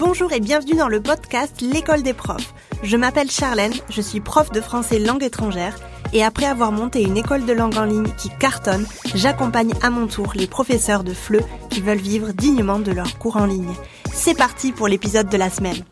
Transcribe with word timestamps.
Bonjour 0.00 0.32
et 0.32 0.40
bienvenue 0.40 0.76
dans 0.76 0.88
le 0.88 1.02
podcast 1.02 1.60
L'école 1.60 2.02
des 2.02 2.14
profs. 2.14 2.54
Je 2.82 2.96
m'appelle 2.96 3.30
Charlène, 3.30 3.74
je 3.90 4.00
suis 4.00 4.20
prof 4.20 4.50
de 4.50 4.62
français 4.62 4.98
langue 4.98 5.22
étrangère 5.22 5.76
et 6.14 6.24
après 6.24 6.46
avoir 6.46 6.72
monté 6.72 7.02
une 7.02 7.18
école 7.18 7.44
de 7.44 7.52
langue 7.52 7.76
en 7.76 7.84
ligne 7.84 8.10
qui 8.16 8.30
cartonne, 8.38 8.86
j'accompagne 9.14 9.74
à 9.82 9.90
mon 9.90 10.06
tour 10.06 10.32
les 10.34 10.46
professeurs 10.46 11.04
de 11.04 11.12
FLE 11.12 11.42
qui 11.68 11.82
veulent 11.82 11.98
vivre 11.98 12.32
dignement 12.32 12.78
de 12.78 12.92
leurs 12.92 13.18
cours 13.18 13.36
en 13.36 13.44
ligne. 13.44 13.74
C'est 14.10 14.34
parti 14.34 14.72
pour 14.72 14.88
l'épisode 14.88 15.28
de 15.28 15.36
la 15.36 15.50
semaine. 15.50 15.84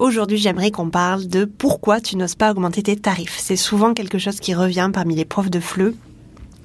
Aujourd'hui, 0.00 0.38
j'aimerais 0.38 0.72
qu'on 0.72 0.90
parle 0.90 1.28
de 1.28 1.44
pourquoi 1.44 2.00
tu 2.00 2.16
n'oses 2.16 2.34
pas 2.34 2.50
augmenter 2.50 2.82
tes 2.82 2.96
tarifs. 2.96 3.38
C'est 3.38 3.54
souvent 3.54 3.94
quelque 3.94 4.18
chose 4.18 4.40
qui 4.40 4.54
revient 4.54 4.90
parmi 4.92 5.14
les 5.14 5.24
profs 5.24 5.50
de 5.50 5.60
FLE 5.60 5.94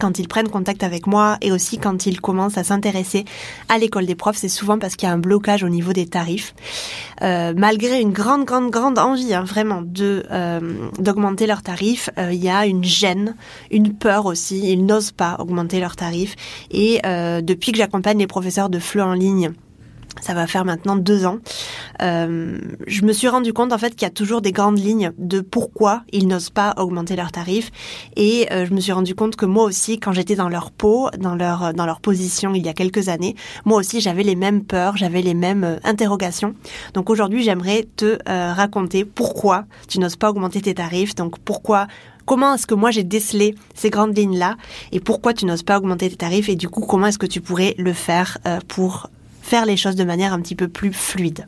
quand 0.02 0.18
ils 0.18 0.28
prennent 0.28 0.50
contact 0.50 0.84
avec 0.84 1.06
moi 1.06 1.38
et 1.42 1.52
aussi 1.52 1.78
quand 1.78 2.08
ils 2.08 2.20
commencent 2.20 2.58
à 2.58 2.64
s'intéresser 2.64 3.24
à 3.70 3.78
l'école 3.78 4.08
des 4.08 4.16
profs, 4.16 4.38
c'est 4.38 4.50
souvent 4.50 4.80
parce 4.80 4.96
qu'il 4.96 5.08
y 5.08 5.12
a 5.12 5.14
un 5.14 5.20
blocage 5.20 5.64
au 5.64 5.70
niveau 5.70 5.94
des 5.94 6.08
tarifs. 6.08 6.56
Euh, 7.22 7.54
malgré 7.56 8.02
une 8.02 8.12
grande, 8.12 8.46
grande, 8.46 8.72
grande 8.72 8.98
envie, 8.98 9.36
hein, 9.36 9.44
vraiment, 9.44 9.84
de 9.84 10.24
euh, 10.32 10.90
d'augmenter 10.98 11.46
leurs 11.46 11.62
tarifs, 11.62 12.10
euh, 12.18 12.34
il 12.34 12.44
y 12.44 12.50
a 12.50 12.66
une 12.66 12.84
gêne, 12.84 13.36
une 13.70 13.94
peur 13.94 14.26
aussi. 14.26 14.72
Ils 14.72 14.84
n'osent 14.86 15.12
pas 15.12 15.36
augmenter 15.38 15.80
leurs 15.80 15.96
tarifs. 15.96 16.36
Et 16.72 17.00
depuis 17.04 17.72
que 17.72 17.78
j'accompagne 17.78 18.18
les 18.18 18.28
professeurs 18.28 18.70
de 18.70 18.80
FLE 18.80 19.02
en 19.02 19.14
ligne, 19.14 19.54
ça 20.20 20.34
va 20.34 20.48
faire 20.48 20.66
maintenant 20.66 20.96
deux 20.96 21.26
ans. 21.26 21.38
Euh, 22.02 22.58
je 22.88 23.04
me 23.04 23.14
suis 23.14 23.28
rendu 23.28 23.54
compte 23.54 23.72
en 23.72 23.78
fait 23.78 23.92
qu'il 23.92 24.04
y 24.04 24.06
a 24.06 24.14
toujours 24.14 24.42
des 24.42 24.52
grandes 24.52 24.80
lignes 24.80 25.12
de 25.18 25.40
pourquoi 25.40 26.04
ils 26.12 26.28
n'osent 26.28 26.50
pas 26.50 26.74
augmenter 26.78 27.16
leurs 27.16 27.32
tarifs 27.32 27.72
et 28.16 28.48
euh, 28.52 28.66
je 28.66 28.74
me 28.74 28.80
suis 28.80 28.92
rendu 28.92 29.16
compte 29.16 29.36
que 29.36 29.46
moi 29.46 29.64
aussi 29.64 30.00
quand 30.00 30.12
j'étais 30.12 30.36
dans 30.36 30.50
leur 30.50 30.72
peau, 30.72 31.10
dans 31.18 31.36
leur 31.36 31.74
dans 31.74 31.86
leur 31.86 32.02
position 32.02 32.54
il 32.54 32.66
y 32.66 32.70
a 32.70 32.74
quelques 32.74 33.08
années, 33.10 33.36
moi 33.66 33.80
aussi 33.80 34.02
j'avais 34.02 34.24
les 34.24 34.36
mêmes 34.36 34.64
peurs, 34.64 34.98
j'avais 34.98 35.22
les 35.22 35.34
mêmes 35.34 35.64
euh, 35.64 35.78
interrogations. 35.84 36.56
Donc 36.94 37.10
aujourd'hui, 37.10 37.44
j'aimerais 37.44 37.88
te 37.96 38.18
raconter 38.26 39.06
pourquoi 39.06 39.66
tu 39.88 40.00
n'oses 40.00 40.16
pas 40.16 40.30
augmenter 40.30 40.62
tes 40.62 40.74
tarifs. 40.74 41.16
Donc 41.16 41.40
pourquoi 41.40 41.88
comment 42.26 42.56
est-ce 42.56 42.68
que 42.68 42.76
moi 42.76 42.92
j'ai 42.92 43.04
décelé 43.04 43.56
ces 43.76 43.90
grandes 43.90 44.18
lignes-là 44.18 44.58
et 44.92 45.00
pourquoi 45.00 45.34
tu 45.34 45.46
n'oses 45.46 45.64
pas 45.64 45.78
augmenter 45.78 46.10
tes 46.10 46.18
tarifs 46.18 46.50
et 46.50 46.56
du 46.56 46.70
coup 46.70 46.82
comment 46.82 47.08
est-ce 47.08 47.20
que 47.20 47.26
tu 47.26 47.42
pourrais 47.42 47.76
le 47.78 47.94
faire 47.94 48.38
pour 48.68 49.10
faire 49.42 49.66
les 49.66 49.78
choses 49.78 49.96
de 49.96 50.04
manière 50.04 50.34
un 50.34 50.42
petit 50.42 50.56
peu 50.56 50.68
plus 50.68 50.94
fluide. 50.94 51.46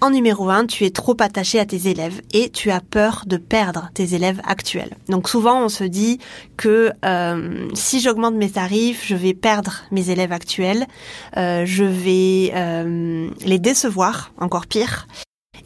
En 0.00 0.10
numéro 0.10 0.50
1, 0.50 0.66
tu 0.66 0.84
es 0.84 0.90
trop 0.90 1.16
attaché 1.20 1.58
à 1.58 1.64
tes 1.64 1.88
élèves 1.88 2.20
et 2.32 2.50
tu 2.50 2.70
as 2.70 2.80
peur 2.80 3.24
de 3.26 3.36
perdre 3.36 3.90
tes 3.94 4.14
élèves 4.14 4.40
actuels. 4.44 4.90
Donc 5.08 5.28
souvent 5.28 5.62
on 5.62 5.68
se 5.68 5.84
dit 5.84 6.18
que 6.56 6.92
euh, 7.04 7.68
si 7.74 8.00
j'augmente 8.00 8.34
mes 8.34 8.50
tarifs, 8.50 9.04
je 9.06 9.14
vais 9.14 9.32
perdre 9.32 9.82
mes 9.92 10.10
élèves 10.10 10.32
actuels, 10.32 10.86
euh, 11.36 11.64
je 11.64 11.84
vais 11.84 12.52
euh, 12.54 13.30
les 13.46 13.58
décevoir, 13.58 14.32
encore 14.38 14.66
pire, 14.66 15.06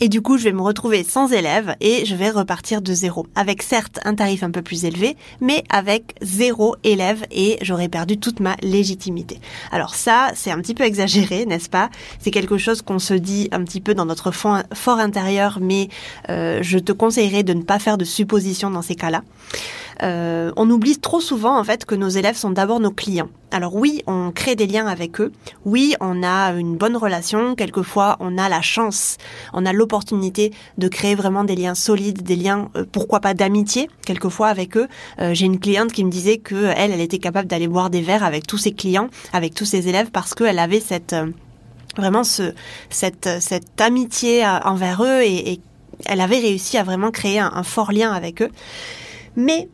et 0.01 0.09
du 0.09 0.23
coup, 0.23 0.39
je 0.39 0.45
vais 0.45 0.53
me 0.53 0.63
retrouver 0.63 1.03
sans 1.03 1.33
élèves 1.33 1.75
et 1.81 2.05
je 2.05 2.15
vais 2.15 2.31
repartir 2.31 2.83
de 2.83 2.93
zéro. 2.93 3.27
Avec 3.35 3.63
certes 3.63 3.99
un 4.05 4.15
tarif 4.15 4.43
un 4.43 4.51
peu 4.51 4.63
plus 4.63 4.85
élevé, 4.85 5.17
mais 5.41 5.65
avec 5.71 6.15
zéro 6.23 6.77
élève 6.85 7.25
et 7.31 7.59
j'aurais 7.63 7.89
perdu 7.89 8.19
toute 8.19 8.41
ma 8.41 8.57
légitimité. 8.63 9.41
Alors 9.73 9.95
ça, 9.95 10.31
c'est 10.35 10.51
un 10.51 10.61
petit 10.61 10.75
peu 10.75 10.85
exagéré, 10.85 11.47
n'est-ce 11.47 11.69
pas? 11.69 11.91
C'est 12.21 12.31
quelque 12.31 12.59
chose 12.59 12.83
qu'on 12.83 12.99
se 12.99 13.15
dit 13.15 13.49
un 13.53 13.65
petit 13.65 13.81
peu 13.81 13.95
dans 13.95 14.07
notre 14.07 14.31
fort 14.31 14.99
intérieur, 14.99 15.59
mais 15.61 15.89
euh, 16.29 16.61
je 16.63 16.79
te 16.79 16.93
conseillerais 16.93 17.43
de 17.43 17.55
ne 17.55 17.63
pas 17.63 17.79
faire 17.79 17.99
de 17.99 18.05
suppositions 18.05 18.71
dans 18.71 18.83
ces 18.83 18.95
cas-là. 18.95 19.23
Euh, 20.03 20.53
on 20.57 20.71
oublie 20.71 20.99
trop 20.99 21.21
souvent 21.21 21.59
en 21.59 21.65
fait 21.65 21.85
que 21.85 21.95
nos 21.95 22.09
élèves 22.09 22.37
sont 22.37 22.51
d'abord 22.51 22.81
nos 22.81 22.93
clients. 22.93 23.29
Alors 23.51 23.75
oui, 23.75 24.03
on 24.07 24.31
crée 24.31 24.57
des 24.57 24.67
liens 24.67 24.87
avec 24.87 25.21
eux. 25.21 25.33
Oui, 25.65 25.95
on 26.01 26.23
a 26.23 26.53
une 26.53 26.77
bonne 26.77 26.97
relation. 26.97 27.55
Quelquefois, 27.55 28.17
on 28.21 28.37
a 28.37 28.49
la 28.49 28.61
chance, 28.61 29.17
on 29.55 29.65
a 29.65 29.73
l'opportunité 29.73 30.53
de 30.77 30.89
créer 30.89 31.15
vraiment 31.15 31.45
des 31.45 31.57
liens 31.57 31.75
solides, 31.75 32.23
des 32.23 32.37
liens, 32.37 32.71
euh, 32.77 32.85
pourquoi 32.91 33.21
pas 33.21 33.33
d'amitié, 33.33 33.89
quelquefois 34.05 34.49
avec 34.49 34.77
eux. 34.77 34.87
Euh, 35.21 35.33
j'ai 35.33 35.47
une 35.47 35.59
cliente 35.59 35.93
qui 35.93 36.05
me 36.05 36.11
disait 36.11 36.39
que 36.39 36.73
elle, 36.77 36.91
elle 36.91 37.01
était 37.01 37.19
capable 37.19 37.49
d'aller 37.49 37.69
boire 37.69 37.89
des 37.89 38.03
verres 38.03 38.25
avec 38.25 38.47
tous 38.47 38.59
ses 38.59 38.73
clients, 38.73 39.09
avec 39.33 39.55
tous 39.55 39.65
ses 39.65 39.89
élèves, 39.89 40.11
parce 40.11 40.35
qu'elle 40.35 40.59
avait 40.59 40.81
cette 40.81 41.17
vraiment 41.97 42.25
ce, 42.25 42.55
cette, 42.91 43.29
cette 43.41 43.81
amitié 43.81 44.47
envers 44.47 45.03
eux 45.03 45.23
et, 45.23 45.61
elle 46.07 46.21
avait 46.21 46.39
réussi 46.39 46.79
à 46.79 46.85
vraiment 46.85 47.11
créer 47.11 47.41
un, 47.41 47.51
un 47.53 47.65
fort 47.65 47.91
lien 47.91 48.13
avec 48.13 48.41
eux. 48.41 48.51
Mais 49.35 49.69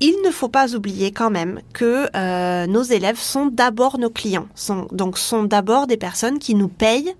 il 0.00 0.16
ne 0.24 0.30
faut 0.30 0.48
pas 0.48 0.74
oublier 0.74 1.12
quand 1.12 1.30
même 1.30 1.60
que 1.72 2.08
euh, 2.16 2.66
nos 2.66 2.82
élèves 2.82 3.18
sont 3.18 3.46
d'abord 3.46 3.98
nos 3.98 4.10
clients, 4.10 4.48
sont, 4.54 4.88
donc 4.92 5.18
sont 5.18 5.44
d'abord 5.44 5.86
des 5.86 5.96
personnes 5.96 6.38
qui 6.38 6.54
nous 6.54 6.68
payent 6.68 7.14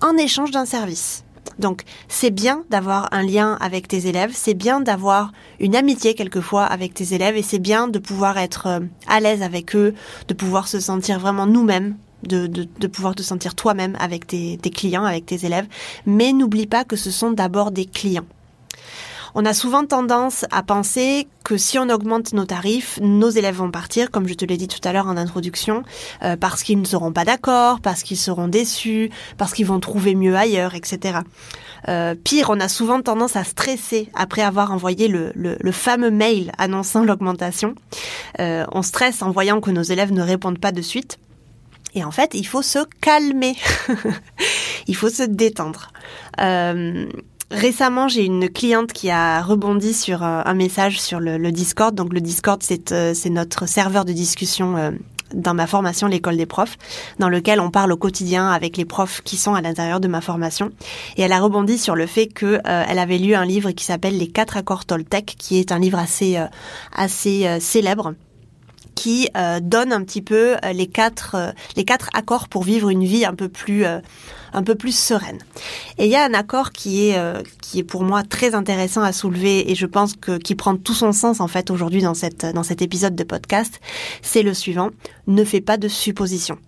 en 0.00 0.16
échange 0.16 0.50
d'un 0.50 0.64
service. 0.66 1.24
Donc 1.58 1.82
c'est 2.08 2.32
bien 2.32 2.64
d'avoir 2.70 3.08
un 3.12 3.22
lien 3.22 3.56
avec 3.60 3.86
tes 3.86 4.08
élèves, 4.08 4.32
c'est 4.34 4.54
bien 4.54 4.80
d'avoir 4.80 5.32
une 5.60 5.76
amitié 5.76 6.14
quelquefois 6.14 6.64
avec 6.64 6.94
tes 6.94 7.14
élèves 7.14 7.36
et 7.36 7.42
c'est 7.42 7.58
bien 7.60 7.86
de 7.86 7.98
pouvoir 7.98 8.38
être 8.38 8.66
euh, 8.66 8.80
à 9.06 9.20
l'aise 9.20 9.42
avec 9.42 9.76
eux, 9.76 9.94
de 10.26 10.34
pouvoir 10.34 10.66
se 10.66 10.80
sentir 10.80 11.20
vraiment 11.20 11.46
nous-mêmes 11.46 11.96
de, 12.26 12.46
de, 12.46 12.86
pouvoir 12.86 13.14
te 13.14 13.22
sentir 13.22 13.54
toi-même 13.54 13.96
avec 14.00 14.26
tes, 14.26 14.58
tes 14.60 14.70
clients, 14.70 15.04
avec 15.04 15.26
tes 15.26 15.44
élèves. 15.44 15.66
Mais 16.06 16.32
n'oublie 16.32 16.66
pas 16.66 16.84
que 16.84 16.96
ce 16.96 17.10
sont 17.10 17.32
d'abord 17.32 17.70
des 17.70 17.84
clients. 17.84 18.24
On 19.36 19.44
a 19.44 19.52
souvent 19.52 19.84
tendance 19.84 20.44
à 20.52 20.62
penser 20.62 21.26
que 21.42 21.56
si 21.56 21.78
on 21.78 21.88
augmente 21.88 22.32
nos 22.32 22.44
tarifs, 22.44 23.00
nos 23.02 23.30
élèves 23.30 23.56
vont 23.56 23.70
partir, 23.70 24.10
comme 24.10 24.28
je 24.28 24.34
te 24.34 24.44
l'ai 24.44 24.56
dit 24.56 24.68
tout 24.68 24.80
à 24.84 24.92
l'heure 24.92 25.08
en 25.08 25.16
introduction, 25.16 25.82
euh, 26.22 26.36
parce 26.36 26.62
qu'ils 26.62 26.80
ne 26.80 26.84
seront 26.84 27.12
pas 27.12 27.24
d'accord, 27.24 27.80
parce 27.80 28.02
qu'ils 28.02 28.16
seront 28.16 28.46
déçus, 28.46 29.10
parce 29.36 29.52
qu'ils 29.52 29.66
vont 29.66 29.80
trouver 29.80 30.14
mieux 30.14 30.36
ailleurs, 30.36 30.74
etc. 30.74 31.18
Euh, 31.88 32.14
pire, 32.14 32.50
on 32.50 32.60
a 32.60 32.68
souvent 32.68 33.02
tendance 33.02 33.36
à 33.36 33.44
stresser 33.44 34.08
après 34.14 34.42
avoir 34.42 34.72
envoyé 34.72 35.08
le, 35.08 35.32
le, 35.34 35.72
fameux 35.72 36.10
mail 36.10 36.52
annonçant 36.56 37.04
l'augmentation. 37.04 37.74
Euh, 38.40 38.64
on 38.72 38.82
stresse 38.82 39.20
en 39.22 39.30
voyant 39.30 39.60
que 39.60 39.70
nos 39.70 39.82
élèves 39.82 40.12
ne 40.12 40.22
répondent 40.22 40.60
pas 40.60 40.72
de 40.72 40.80
suite. 40.80 41.18
Et 41.94 42.04
en 42.04 42.10
fait, 42.10 42.34
il 42.34 42.46
faut 42.46 42.62
se 42.62 42.80
calmer. 43.00 43.56
il 44.86 44.96
faut 44.96 45.10
se 45.10 45.22
détendre. 45.22 45.92
Euh, 46.40 47.06
Récemment, 47.54 48.08
j'ai 48.08 48.24
une 48.24 48.48
cliente 48.48 48.92
qui 48.92 49.10
a 49.10 49.40
rebondi 49.40 49.94
sur 49.94 50.24
euh, 50.24 50.42
un 50.44 50.54
message 50.54 51.00
sur 51.00 51.20
le, 51.20 51.52
Discord. 51.52 51.94
Donc 51.94 52.12
le 52.12 52.20
Discord, 52.20 52.60
c'est 52.64 52.90
euh, 52.90 53.14
notre 53.30 53.68
serveur 53.68 54.04
de 54.04 54.12
discussion 54.12 54.76
euh, 54.76 54.90
dans 55.32 55.54
ma 55.54 55.68
formation 55.68 56.08
l'école 56.08 56.36
des 56.36 56.46
profs, 56.46 56.76
dans 57.20 57.28
lequel 57.28 57.60
on 57.60 57.70
parle 57.70 57.92
au 57.92 57.96
quotidien 57.96 58.50
avec 58.50 58.76
les 58.76 58.84
profs 58.84 59.20
qui 59.22 59.36
sont 59.36 59.54
à 59.54 59.60
l'intérieur 59.60 60.00
de 60.00 60.08
ma 60.08 60.20
formation. 60.20 60.72
Et 61.16 61.22
elle 61.22 61.30
a 61.30 61.38
rebondi 61.38 61.78
sur 61.78 61.94
le 61.94 62.06
fait 62.06 62.26
que 62.26 62.60
elle 62.64 62.98
avait 62.98 63.18
lu 63.18 63.36
un 63.36 63.44
livre 63.44 63.70
qui 63.70 63.84
s'appelle 63.84 64.18
Les 64.18 64.28
quatre 64.28 64.56
accords 64.56 64.84
Toltec, 64.84 65.36
qui 65.38 65.58
est 65.58 65.70
un 65.70 65.78
livre 65.78 65.98
assez 65.98 66.38
assez 66.92 67.58
célèbre 67.60 68.14
qui 68.94 69.28
donne 69.62 69.92
un 69.92 70.02
petit 70.02 70.22
peu 70.22 70.56
les 70.72 70.86
quatre 70.86 71.54
les 71.76 71.84
quatre 71.84 72.10
accords 72.14 72.48
pour 72.48 72.62
vivre 72.62 72.88
une 72.90 73.04
vie 73.04 73.24
un 73.24 73.34
peu 73.34 73.48
plus 73.48 73.84
un 74.54 74.62
peu 74.62 74.74
plus 74.74 74.96
sereine. 74.96 75.38
Et 75.98 76.06
il 76.06 76.10
y 76.10 76.16
a 76.16 76.24
un 76.24 76.32
accord 76.32 76.70
qui 76.70 77.08
est 77.08 77.18
euh, 77.18 77.42
qui 77.60 77.80
est 77.80 77.84
pour 77.84 78.04
moi 78.04 78.22
très 78.22 78.54
intéressant 78.54 79.02
à 79.02 79.12
soulever 79.12 79.70
et 79.70 79.74
je 79.74 79.86
pense 79.86 80.14
que 80.14 80.38
qui 80.38 80.54
prend 80.54 80.76
tout 80.76 80.94
son 80.94 81.12
sens 81.12 81.40
en 81.40 81.48
fait 81.48 81.70
aujourd'hui 81.70 82.02
dans 82.02 82.14
cette 82.14 82.46
dans 82.46 82.62
cet 82.62 82.80
épisode 82.80 83.16
de 83.16 83.24
podcast, 83.24 83.80
c'est 84.22 84.42
le 84.42 84.54
suivant 84.54 84.90
ne 85.26 85.44
fais 85.44 85.60
pas 85.60 85.76
de 85.76 85.88
suppositions. 85.88 86.58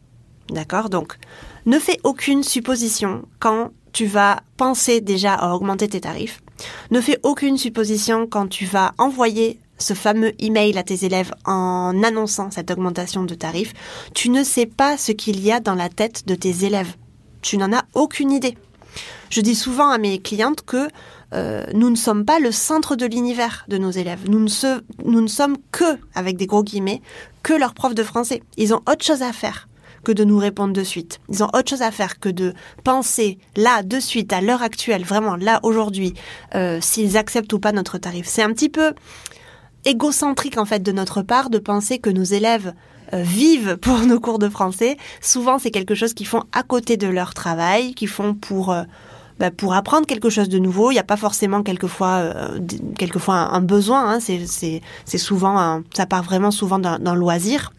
D'accord? 0.50 0.90
Donc 0.90 1.16
ne 1.64 1.78
fais 1.78 1.98
aucune 2.04 2.42
supposition 2.42 3.22
quand 3.38 3.70
tu 3.92 4.06
vas 4.06 4.40
penser 4.56 5.00
déjà 5.00 5.34
à 5.34 5.54
augmenter 5.54 5.88
tes 5.88 6.00
tarifs. 6.00 6.42
Ne 6.90 7.00
fais 7.00 7.18
aucune 7.22 7.56
supposition 7.56 8.26
quand 8.26 8.48
tu 8.48 8.66
vas 8.66 8.92
envoyer 8.98 9.58
ce 9.78 9.94
fameux 9.94 10.32
email 10.38 10.76
à 10.78 10.82
tes 10.82 11.04
élèves 11.04 11.32
en 11.44 12.02
annonçant 12.02 12.50
cette 12.50 12.70
augmentation 12.70 13.24
de 13.24 13.34
tarifs. 13.34 13.74
Tu 14.14 14.30
ne 14.30 14.44
sais 14.44 14.66
pas 14.66 14.96
ce 14.96 15.12
qu'il 15.12 15.40
y 15.40 15.52
a 15.52 15.60
dans 15.60 15.74
la 15.74 15.88
tête 15.88 16.26
de 16.26 16.34
tes 16.34 16.64
élèves 16.64 16.94
tu 17.46 17.58
n'en 17.58 17.72
as 17.72 17.84
aucune 17.94 18.32
idée. 18.32 18.58
Je 19.30 19.40
dis 19.40 19.54
souvent 19.54 19.90
à 19.90 19.98
mes 19.98 20.18
clientes 20.18 20.62
que 20.62 20.88
euh, 21.32 21.64
nous 21.74 21.90
ne 21.90 21.96
sommes 21.96 22.24
pas 22.24 22.40
le 22.40 22.50
centre 22.50 22.96
de 22.96 23.06
l'univers 23.06 23.64
de 23.68 23.78
nos 23.78 23.90
élèves. 23.90 24.28
Nous 24.28 24.40
ne, 24.40 24.80
nous 25.04 25.20
ne 25.20 25.26
sommes 25.28 25.56
que, 25.70 25.98
avec 26.14 26.36
des 26.36 26.46
gros 26.46 26.64
guillemets, 26.64 27.02
que 27.44 27.52
leurs 27.52 27.74
profs 27.74 27.94
de 27.94 28.02
français. 28.02 28.42
Ils 28.56 28.74
ont 28.74 28.82
autre 28.88 29.04
chose 29.04 29.22
à 29.22 29.32
faire 29.32 29.68
que 30.02 30.12
de 30.12 30.24
nous 30.24 30.38
répondre 30.38 30.72
de 30.72 30.84
suite. 30.84 31.20
Ils 31.28 31.42
ont 31.42 31.48
autre 31.48 31.70
chose 31.70 31.82
à 31.82 31.90
faire 31.90 32.20
que 32.20 32.28
de 32.28 32.54
penser 32.84 33.38
là, 33.56 33.82
de 33.82 33.98
suite, 33.98 34.32
à 34.32 34.40
l'heure 34.40 34.62
actuelle, 34.62 35.04
vraiment 35.04 35.34
là, 35.34 35.58
aujourd'hui, 35.64 36.14
euh, 36.54 36.78
s'ils 36.80 37.16
acceptent 37.16 37.52
ou 37.52 37.58
pas 37.58 37.72
notre 37.72 37.98
tarif. 37.98 38.26
C'est 38.26 38.42
un 38.42 38.52
petit 38.52 38.68
peu 38.68 38.92
égocentrique 39.86 40.58
en 40.58 40.66
fait 40.66 40.82
de 40.82 40.92
notre 40.92 41.22
part 41.22 41.48
de 41.48 41.58
penser 41.58 41.98
que 41.98 42.10
nos 42.10 42.24
élèves 42.24 42.74
euh, 43.14 43.22
vivent 43.22 43.76
pour 43.80 43.98
nos 44.00 44.20
cours 44.20 44.38
de 44.38 44.48
français. 44.48 44.96
Souvent, 45.20 45.58
c'est 45.58 45.70
quelque 45.70 45.94
chose 45.94 46.12
qu'ils 46.12 46.26
font 46.26 46.42
à 46.52 46.62
côté 46.62 46.96
de 46.96 47.06
leur 47.06 47.32
travail, 47.32 47.94
qu'ils 47.94 48.08
font 48.08 48.34
pour 48.34 48.72
euh, 48.72 48.82
bah, 49.38 49.50
pour 49.50 49.74
apprendre 49.74 50.06
quelque 50.06 50.30
chose 50.30 50.48
de 50.48 50.58
nouveau. 50.58 50.90
Il 50.90 50.94
n'y 50.94 51.00
a 51.00 51.04
pas 51.04 51.16
forcément 51.16 51.62
quelquefois 51.62 52.16
euh, 52.18 52.58
quelquefois 52.98 53.34
un, 53.34 53.60
besoin. 53.60 54.14
Hein. 54.14 54.18
C'est 54.20 55.18
souvent 55.18 55.82
ça 55.94 56.06
part 56.06 56.22
vraiment 56.22 56.50
souvent 56.50 56.78
d'un 56.78 57.14
loisir. 57.14 57.72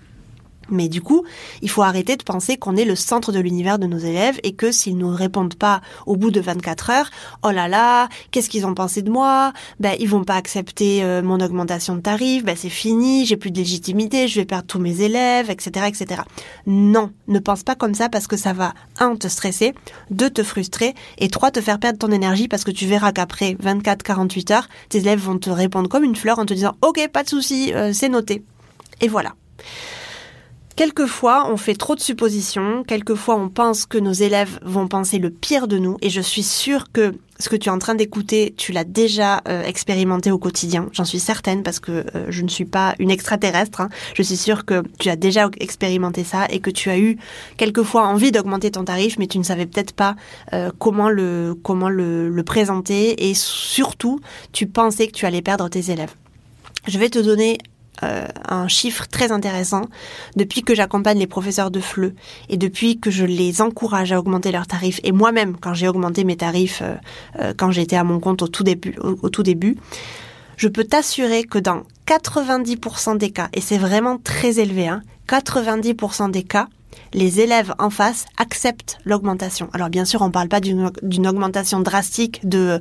Mais 0.69 0.89
du 0.89 1.01
coup, 1.01 1.23
il 1.61 1.69
faut 1.69 1.83
arrêter 1.83 2.15
de 2.15 2.23
penser 2.23 2.57
qu'on 2.57 2.75
est 2.75 2.85
le 2.85 2.95
centre 2.95 3.31
de 3.31 3.39
l'univers 3.39 3.79
de 3.79 3.87
nos 3.87 3.97
élèves 3.97 4.39
et 4.43 4.53
que 4.53 4.71
s'ils 4.71 4.97
ne 4.97 5.05
répondent 5.05 5.55
pas 5.55 5.81
au 6.05 6.15
bout 6.15 6.31
de 6.31 6.39
24 6.39 6.89
heures, 6.89 7.09
oh 7.43 7.51
là 7.51 7.67
là, 7.67 8.09
qu'est-ce 8.31 8.49
qu'ils 8.49 8.65
ont 8.65 8.73
pensé 8.73 9.01
de 9.01 9.09
moi? 9.09 9.53
Ben 9.79 9.95
ils 9.99 10.09
vont 10.09 10.23
pas 10.23 10.35
accepter 10.35 11.03
euh, 11.03 11.21
mon 11.21 11.39
augmentation 11.39 11.95
de 11.95 12.01
tarif, 12.01 12.43
ben 12.43 12.55
c'est 12.55 12.69
fini, 12.69 13.25
j'ai 13.25 13.37
plus 13.37 13.51
de 13.51 13.57
légitimité, 13.57 14.27
je 14.27 14.39
vais 14.39 14.45
perdre 14.45 14.67
tous 14.67 14.79
mes 14.79 15.01
élèves, 15.01 15.49
etc., 15.49 15.87
etc. 15.87 16.21
Non, 16.65 17.11
ne 17.27 17.39
pense 17.39 17.63
pas 17.63 17.75
comme 17.75 17.93
ça 17.93 18.09
parce 18.09 18.27
que 18.27 18.37
ça 18.37 18.53
va 18.53 18.73
un 18.99 19.15
te 19.15 19.27
stresser, 19.27 19.73
deux 20.11 20.29
te 20.29 20.43
frustrer 20.43 20.95
et 21.17 21.29
trois 21.29 21.51
te 21.51 21.61
faire 21.61 21.79
perdre 21.79 21.99
ton 21.99 22.11
énergie 22.11 22.47
parce 22.47 22.63
que 22.63 22.71
tu 22.71 22.85
verras 22.85 23.11
qu'après 23.11 23.53
24-48 23.53 24.53
heures, 24.53 24.69
tes 24.89 24.99
élèves 24.99 25.19
vont 25.19 25.37
te 25.37 25.49
répondre 25.49 25.89
comme 25.89 26.03
une 26.03 26.15
fleur 26.15 26.39
en 26.39 26.45
te 26.45 26.53
disant 26.53 26.75
ok 26.81 27.07
pas 27.11 27.23
de 27.23 27.29
souci, 27.29 27.73
euh, 27.73 27.93
c'est 27.93 28.09
noté. 28.09 28.43
Et 29.01 29.07
voilà. 29.07 29.33
Quelquefois, 30.77 31.49
on 31.51 31.57
fait 31.57 31.73
trop 31.73 31.95
de 31.95 31.99
suppositions, 31.99 32.83
quelquefois 32.83 33.35
on 33.35 33.49
pense 33.49 33.87
que 33.87 33.97
nos 33.97 34.13
élèves 34.13 34.59
vont 34.61 34.87
penser 34.87 35.17
le 35.17 35.31
pire 35.31 35.67
de 35.67 35.79
nous, 35.79 35.97
et 36.03 36.11
je 36.11 36.21
suis 36.21 36.43
sûre 36.43 36.91
que 36.91 37.15
ce 37.39 37.49
que 37.49 37.55
tu 37.55 37.69
es 37.69 37.71
en 37.71 37.79
train 37.79 37.95
d'écouter, 37.95 38.53
tu 38.55 38.73
l'as 38.73 38.83
déjà 38.83 39.41
euh, 39.47 39.63
expérimenté 39.63 40.29
au 40.29 40.37
quotidien, 40.37 40.87
j'en 40.91 41.03
suis 41.03 41.17
certaine, 41.17 41.63
parce 41.63 41.79
que 41.79 42.05
euh, 42.13 42.27
je 42.29 42.43
ne 42.43 42.47
suis 42.47 42.65
pas 42.65 42.93
une 42.99 43.09
extraterrestre, 43.09 43.81
hein. 43.81 43.89
je 44.13 44.21
suis 44.21 44.37
sûre 44.37 44.65
que 44.65 44.83
tu 44.99 45.09
as 45.09 45.15
déjà 45.15 45.49
expérimenté 45.59 46.23
ça, 46.23 46.45
et 46.51 46.59
que 46.59 46.69
tu 46.69 46.91
as 46.91 46.99
eu 46.99 47.17
quelquefois 47.57 48.05
envie 48.05 48.31
d'augmenter 48.31 48.69
ton 48.69 48.83
tarif, 48.83 49.17
mais 49.17 49.25
tu 49.25 49.39
ne 49.39 49.43
savais 49.43 49.65
peut-être 49.65 49.93
pas 49.93 50.15
euh, 50.53 50.69
comment, 50.77 51.09
le, 51.09 51.55
comment 51.63 51.89
le, 51.89 52.29
le 52.29 52.43
présenter, 52.43 53.27
et 53.27 53.33
surtout, 53.33 54.19
tu 54.51 54.67
pensais 54.67 55.07
que 55.07 55.13
tu 55.13 55.25
allais 55.25 55.41
perdre 55.41 55.69
tes 55.69 55.89
élèves. 55.89 56.13
Je 56.87 56.99
vais 56.99 57.09
te 57.09 57.17
donner 57.17 57.57
euh, 58.03 58.27
un 58.47 58.67
chiffre 58.67 59.07
très 59.07 59.31
intéressant. 59.31 59.83
Depuis 60.35 60.61
que 60.61 60.75
j'accompagne 60.75 61.17
les 61.17 61.27
professeurs 61.27 61.71
de 61.71 61.79
FLE 61.79 62.13
et 62.49 62.57
depuis 62.57 62.99
que 62.99 63.09
je 63.09 63.25
les 63.25 63.61
encourage 63.61 64.11
à 64.11 64.19
augmenter 64.19 64.51
leurs 64.51 64.67
tarifs, 64.67 64.99
et 65.03 65.11
moi-même 65.11 65.57
quand 65.57 65.73
j'ai 65.73 65.87
augmenté 65.87 66.23
mes 66.23 66.37
tarifs 66.37 66.81
euh, 66.83 66.95
euh, 67.39 67.53
quand 67.57 67.71
j'étais 67.71 67.95
à 67.95 68.03
mon 68.03 68.19
compte 68.19 68.41
au 68.41 68.47
tout 68.47 68.63
début, 68.63 68.95
au, 68.99 69.29
tout 69.29 69.43
début 69.43 69.77
je 70.57 70.67
peux 70.67 70.83
t'assurer 70.83 71.43
que 71.43 71.59
dans 71.59 71.83
90% 72.07 73.17
des 73.17 73.29
cas, 73.29 73.49
et 73.53 73.61
c'est 73.61 73.77
vraiment 73.77 74.17
très 74.17 74.59
élevé, 74.59 74.87
hein, 74.87 75.03
90% 75.27 76.31
des 76.31 76.41
cas, 76.41 76.67
les 77.13 77.41
élèves 77.41 77.73
en 77.77 77.91
face 77.91 78.25
acceptent 78.37 78.97
l'augmentation. 79.05 79.69
Alors 79.73 79.89
bien 79.89 80.03
sûr, 80.03 80.21
on 80.21 80.27
ne 80.27 80.31
parle 80.31 80.49
pas 80.49 80.59
d'une 80.59 81.27
augmentation 81.27 81.79
drastique 81.79 82.47
de 82.47 82.79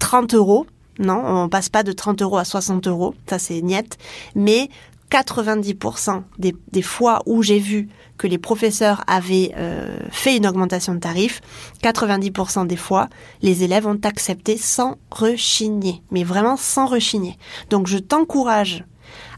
30 0.00 0.34
euros, 0.34 0.66
non, 1.02 1.22
on 1.24 1.48
passe 1.48 1.68
pas 1.68 1.82
de 1.82 1.92
30 1.92 2.22
euros 2.22 2.38
à 2.38 2.44
60 2.44 2.86
euros, 2.86 3.14
ça 3.28 3.38
c'est 3.38 3.60
niet. 3.60 3.98
Mais 4.34 4.68
90% 5.12 6.22
des, 6.38 6.56
des, 6.70 6.82
fois 6.82 7.20
où 7.26 7.42
j'ai 7.42 7.58
vu 7.58 7.88
que 8.16 8.26
les 8.26 8.38
professeurs 8.38 9.04
avaient 9.06 9.52
euh, 9.58 9.98
fait 10.10 10.36
une 10.38 10.46
augmentation 10.46 10.94
de 10.94 11.00
tarif, 11.00 11.42
90% 11.82 12.66
des 12.66 12.76
fois, 12.76 13.08
les 13.42 13.62
élèves 13.62 13.86
ont 13.86 13.98
accepté 14.04 14.56
sans 14.56 14.96
rechigner, 15.10 16.02
mais 16.10 16.24
vraiment 16.24 16.56
sans 16.56 16.86
rechigner. 16.86 17.36
Donc 17.68 17.88
je 17.88 17.98
t'encourage 17.98 18.84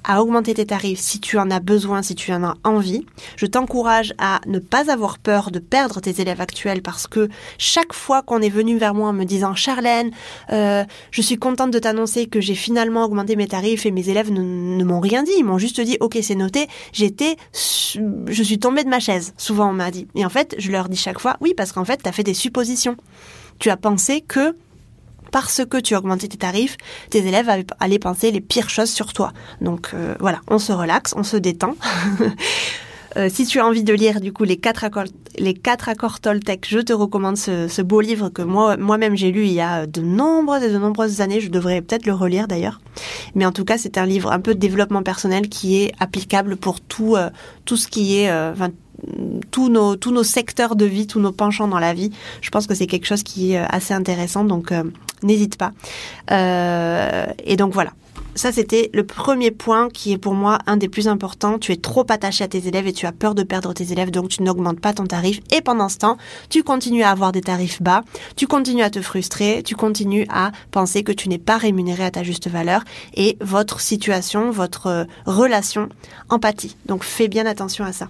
à 0.05 0.23
augmenter 0.23 0.55
tes 0.55 0.67
tarifs 0.67 1.01
si 1.01 1.21
tu 1.21 1.39
en 1.39 1.51
as 1.51 1.61
besoin, 1.61 2.03
si 2.03 2.15
tu 2.15 2.33
en 2.33 2.45
as 2.45 2.55
envie. 2.65 3.07
Je 3.37 3.47
t'encourage 3.47 4.15
à 4.19 4.41
ne 4.47 4.59
pas 4.59 4.91
avoir 4.91 5.19
peur 5.19 5.51
de 5.51 5.59
perdre 5.59 6.01
tes 6.01 6.21
élèves 6.21 6.41
actuels 6.41 6.83
parce 6.83 7.07
que 7.07 7.29
chaque 7.59 7.93
fois 7.93 8.23
qu'on 8.23 8.41
est 8.41 8.51
venu 8.51 8.77
vers 8.77 8.95
moi 8.95 9.09
en 9.09 9.13
me 9.13 9.25
disant 9.25 9.55
Charlène, 9.55 10.11
euh, 10.53 10.85
je 11.11 11.23
suis 11.23 11.37
contente 11.37 11.71
de 11.71 11.79
t'annoncer 11.79 12.27
que 12.27 12.41
j'ai 12.41 12.55
finalement 12.55 13.05
augmenté 13.05 13.37
mes 13.37 13.49
tarifs 13.49 13.87
et 13.87 13.91
mes 13.91 14.09
élèves 14.09 14.31
ne, 14.31 14.85
m'ont 14.85 15.01
rien 15.01 15.23
dit, 15.23 15.33
ils 15.39 15.45
m'ont 15.45 15.59
juste 15.59 15.81
dit 15.81 15.97
ok 16.01 16.19
c'est 16.23 16.35
noté, 16.35 16.67
j'étais, 16.93 17.37
je 17.53 18.43
suis 18.43 18.59
tombée 18.59 18.85
de 18.85 18.89
ma 18.89 19.01
chaise. 19.01 19.35
Souvent 19.37 19.71
on 19.71 19.75
m'a 19.75 19.91
dit. 19.91 20.07
Et 20.15 20.25
en 20.25 20.31
fait 20.31 20.55
je 20.59 20.71
leur 20.71 20.89
dis 20.89 20.97
chaque 20.97 21.19
fois 21.19 21.37
oui 21.41 21.55
parce 21.57 21.73
qu'en 21.73 21.85
fait 21.85 22.03
tu 22.03 22.09
as 22.09 22.13
fait 22.13 22.25
des 22.25 22.35
suppositions. 22.35 22.97
Tu 23.59 23.71
as 23.71 23.77
pensé 23.77 24.21
que 24.21 24.57
parce 25.35 25.63
que 25.69 25.79
tu 25.79 25.97
as 25.97 25.99
augmenté 25.99 26.29
tes 26.29 26.37
tarifs, 26.37 26.77
tes 27.11 27.27
élèves 27.27 27.51
allaient 27.81 27.99
penser 27.99 28.31
les 28.31 28.41
pires 28.41 28.71
choses 28.71 28.91
sur 28.91 29.13
toi. 29.13 29.33
Donc 29.61 29.91
euh, 29.93 30.15
voilà, 30.21 30.41
on 30.47 30.61
se 30.61 30.71
relaxe, 30.71 31.13
on 31.17 31.25
se 31.25 31.37
détend. 31.37 31.75
Euh, 33.17 33.29
si 33.33 33.47
tu 33.47 33.61
as 33.61 33.65
envie 33.65 33.85
de 33.85 33.93
lire 33.93 34.21
du 34.21 34.33
coup 34.33 34.43
les 34.43 34.57
quatre 34.57 34.83
accords, 34.83 35.05
les 35.39 35.55
quatre 35.55 35.89
accords 35.89 36.19
Toltec, 36.19 36.67
je 36.69 36.81
te 36.81 36.93
recommande 36.93 37.37
ce, 37.37 37.81
beau 37.81 38.01
livre 38.01 38.29
que 38.29 38.43
moi 38.43 38.77
moi-même 38.77 39.15
j'ai 39.15 39.31
lu 39.31 39.45
il 39.45 39.53
y 39.53 39.61
a 39.61 39.87
de 39.87 40.01
nombreuses 40.01 40.65
et 40.65 40.69
de 40.69 40.79
nombreuses 40.79 41.21
années. 41.21 41.41
Je 41.41 41.49
devrais 41.49 41.81
peut-être 41.81 42.07
le 42.07 42.13
relire 42.13 42.49
d'ailleurs. 42.49 42.81
Mais 43.37 43.47
en 43.47 43.53
tout 43.53 43.65
cas, 43.65 43.79
c'est 43.79 43.99
un 43.99 44.05
livre 44.05 44.33
un 44.33 44.41
peu 44.41 44.53
de 44.53 44.59
développement 44.59 45.05
personnel 45.05 45.49
qui 45.49 45.81
est 45.81 45.93
applicable 46.01 46.57
pour 46.57 46.81
tout 46.81 47.15
euh, 47.15 47.31
tout 47.65 47.77
ce 47.77 47.87
qui 47.87 48.17
est 48.17 48.33
tous 49.53 49.69
nos, 49.69 49.95
tous 49.95 50.11
nos 50.11 50.25
secteurs 50.25 50.75
de 50.75 50.85
vie, 50.85 51.07
tous 51.07 51.21
nos 51.21 51.31
penchants 51.31 51.69
dans 51.69 51.79
la 51.79 51.95
vie. 51.95 52.11
Je 52.41 52.51
pense 52.51 52.67
que 52.67 52.75
c'est 52.75 52.89
quelque 52.89 53.07
chose 53.07 53.23
qui 53.23 53.53
est 53.53 53.59
assez 53.59 53.95
intéressant, 53.95 54.43
donc 54.43 54.73
n'hésite 55.23 55.57
pas. 55.57 55.73
Euh, 56.31 57.27
et 57.45 57.57
donc 57.57 57.73
voilà. 57.73 57.93
Ça, 58.37 58.51
c'était 58.51 58.91
le 58.93 59.07
premier 59.07 59.53
point 59.53 59.89
qui 59.89 60.13
est 60.13 60.19
pour 60.19 60.35
moi 60.35 60.59
un 60.67 60.77
des 60.77 60.89
plus 60.89 61.07
importants. 61.07 61.59
Tu 61.59 61.71
es 61.71 61.77
trop 61.77 62.05
attaché 62.09 62.43
à 62.43 62.49
tes 62.49 62.67
élèves 62.67 62.89
et 62.89 62.93
tu 62.93 63.07
as 63.07 63.13
peur 63.13 63.37
de 63.37 63.45
perdre 63.45 63.73
tes 63.73 63.93
élèves, 63.93 64.11
donc 64.11 64.29
tu 64.29 64.43
n'augmentes 64.43 64.81
pas 64.81 64.93
ton 64.93 65.07
tarif. 65.07 65.41
Et 65.53 65.61
pendant 65.61 65.89
ce 65.89 65.99
temps, 65.99 66.17
tu 66.51 66.65
continues 66.65 67.05
à 67.05 67.11
avoir 67.11 67.31
des 67.31 67.43
tarifs 67.43 67.81
bas, 67.81 68.03
tu 68.35 68.49
continues 68.49 68.83
à 68.83 68.91
te 68.91 69.01
frustrer, 69.01 69.63
tu 69.65 69.77
continues 69.77 70.27
à 70.31 70.51
penser 70.73 71.05
que 71.05 71.13
tu 71.13 71.29
n'es 71.29 71.39
pas 71.39 71.59
rémunéré 71.59 72.05
à 72.05 72.11
ta 72.11 72.25
juste 72.25 72.49
valeur 72.49 72.83
et 73.15 73.37
votre 73.41 73.79
situation, 73.81 74.51
votre 74.51 75.07
relation 75.27 75.89
empathie. 76.29 76.77
Donc 76.87 77.05
fais 77.05 77.29
bien 77.29 77.47
attention 77.47 77.85
à 77.85 77.93
ça. 77.93 78.09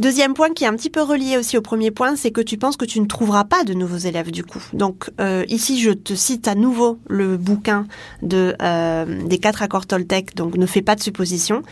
Deuxième 0.00 0.34
point 0.34 0.50
qui 0.50 0.64
est 0.64 0.66
un 0.66 0.74
petit 0.74 0.90
peu 0.90 1.02
relié 1.02 1.36
aussi 1.36 1.56
au 1.56 1.60
premier 1.62 1.92
point, 1.92 2.16
c'est 2.16 2.32
que 2.32 2.40
tu 2.40 2.58
penses 2.58 2.76
que 2.76 2.84
tu 2.84 3.00
ne 3.00 3.06
trouveras 3.06 3.44
pas 3.44 3.62
de 3.62 3.74
nouveaux 3.74 3.96
élèves 3.96 4.32
du 4.32 4.42
coup. 4.42 4.62
Donc 4.72 5.10
euh, 5.20 5.44
ici, 5.48 5.80
je 5.80 5.90
te 5.90 6.14
cite 6.14 6.48
à 6.48 6.56
nouveau 6.56 6.98
le 7.06 7.36
bouquin 7.36 7.86
de 8.20 8.56
euh, 8.60 9.24
des 9.24 9.38
quatre 9.38 9.62
accords 9.62 9.86
Toltec. 9.86 10.34
Donc 10.34 10.56
ne 10.56 10.66
fais 10.66 10.82
pas 10.82 10.96
de 10.96 11.02
supposition. 11.02 11.62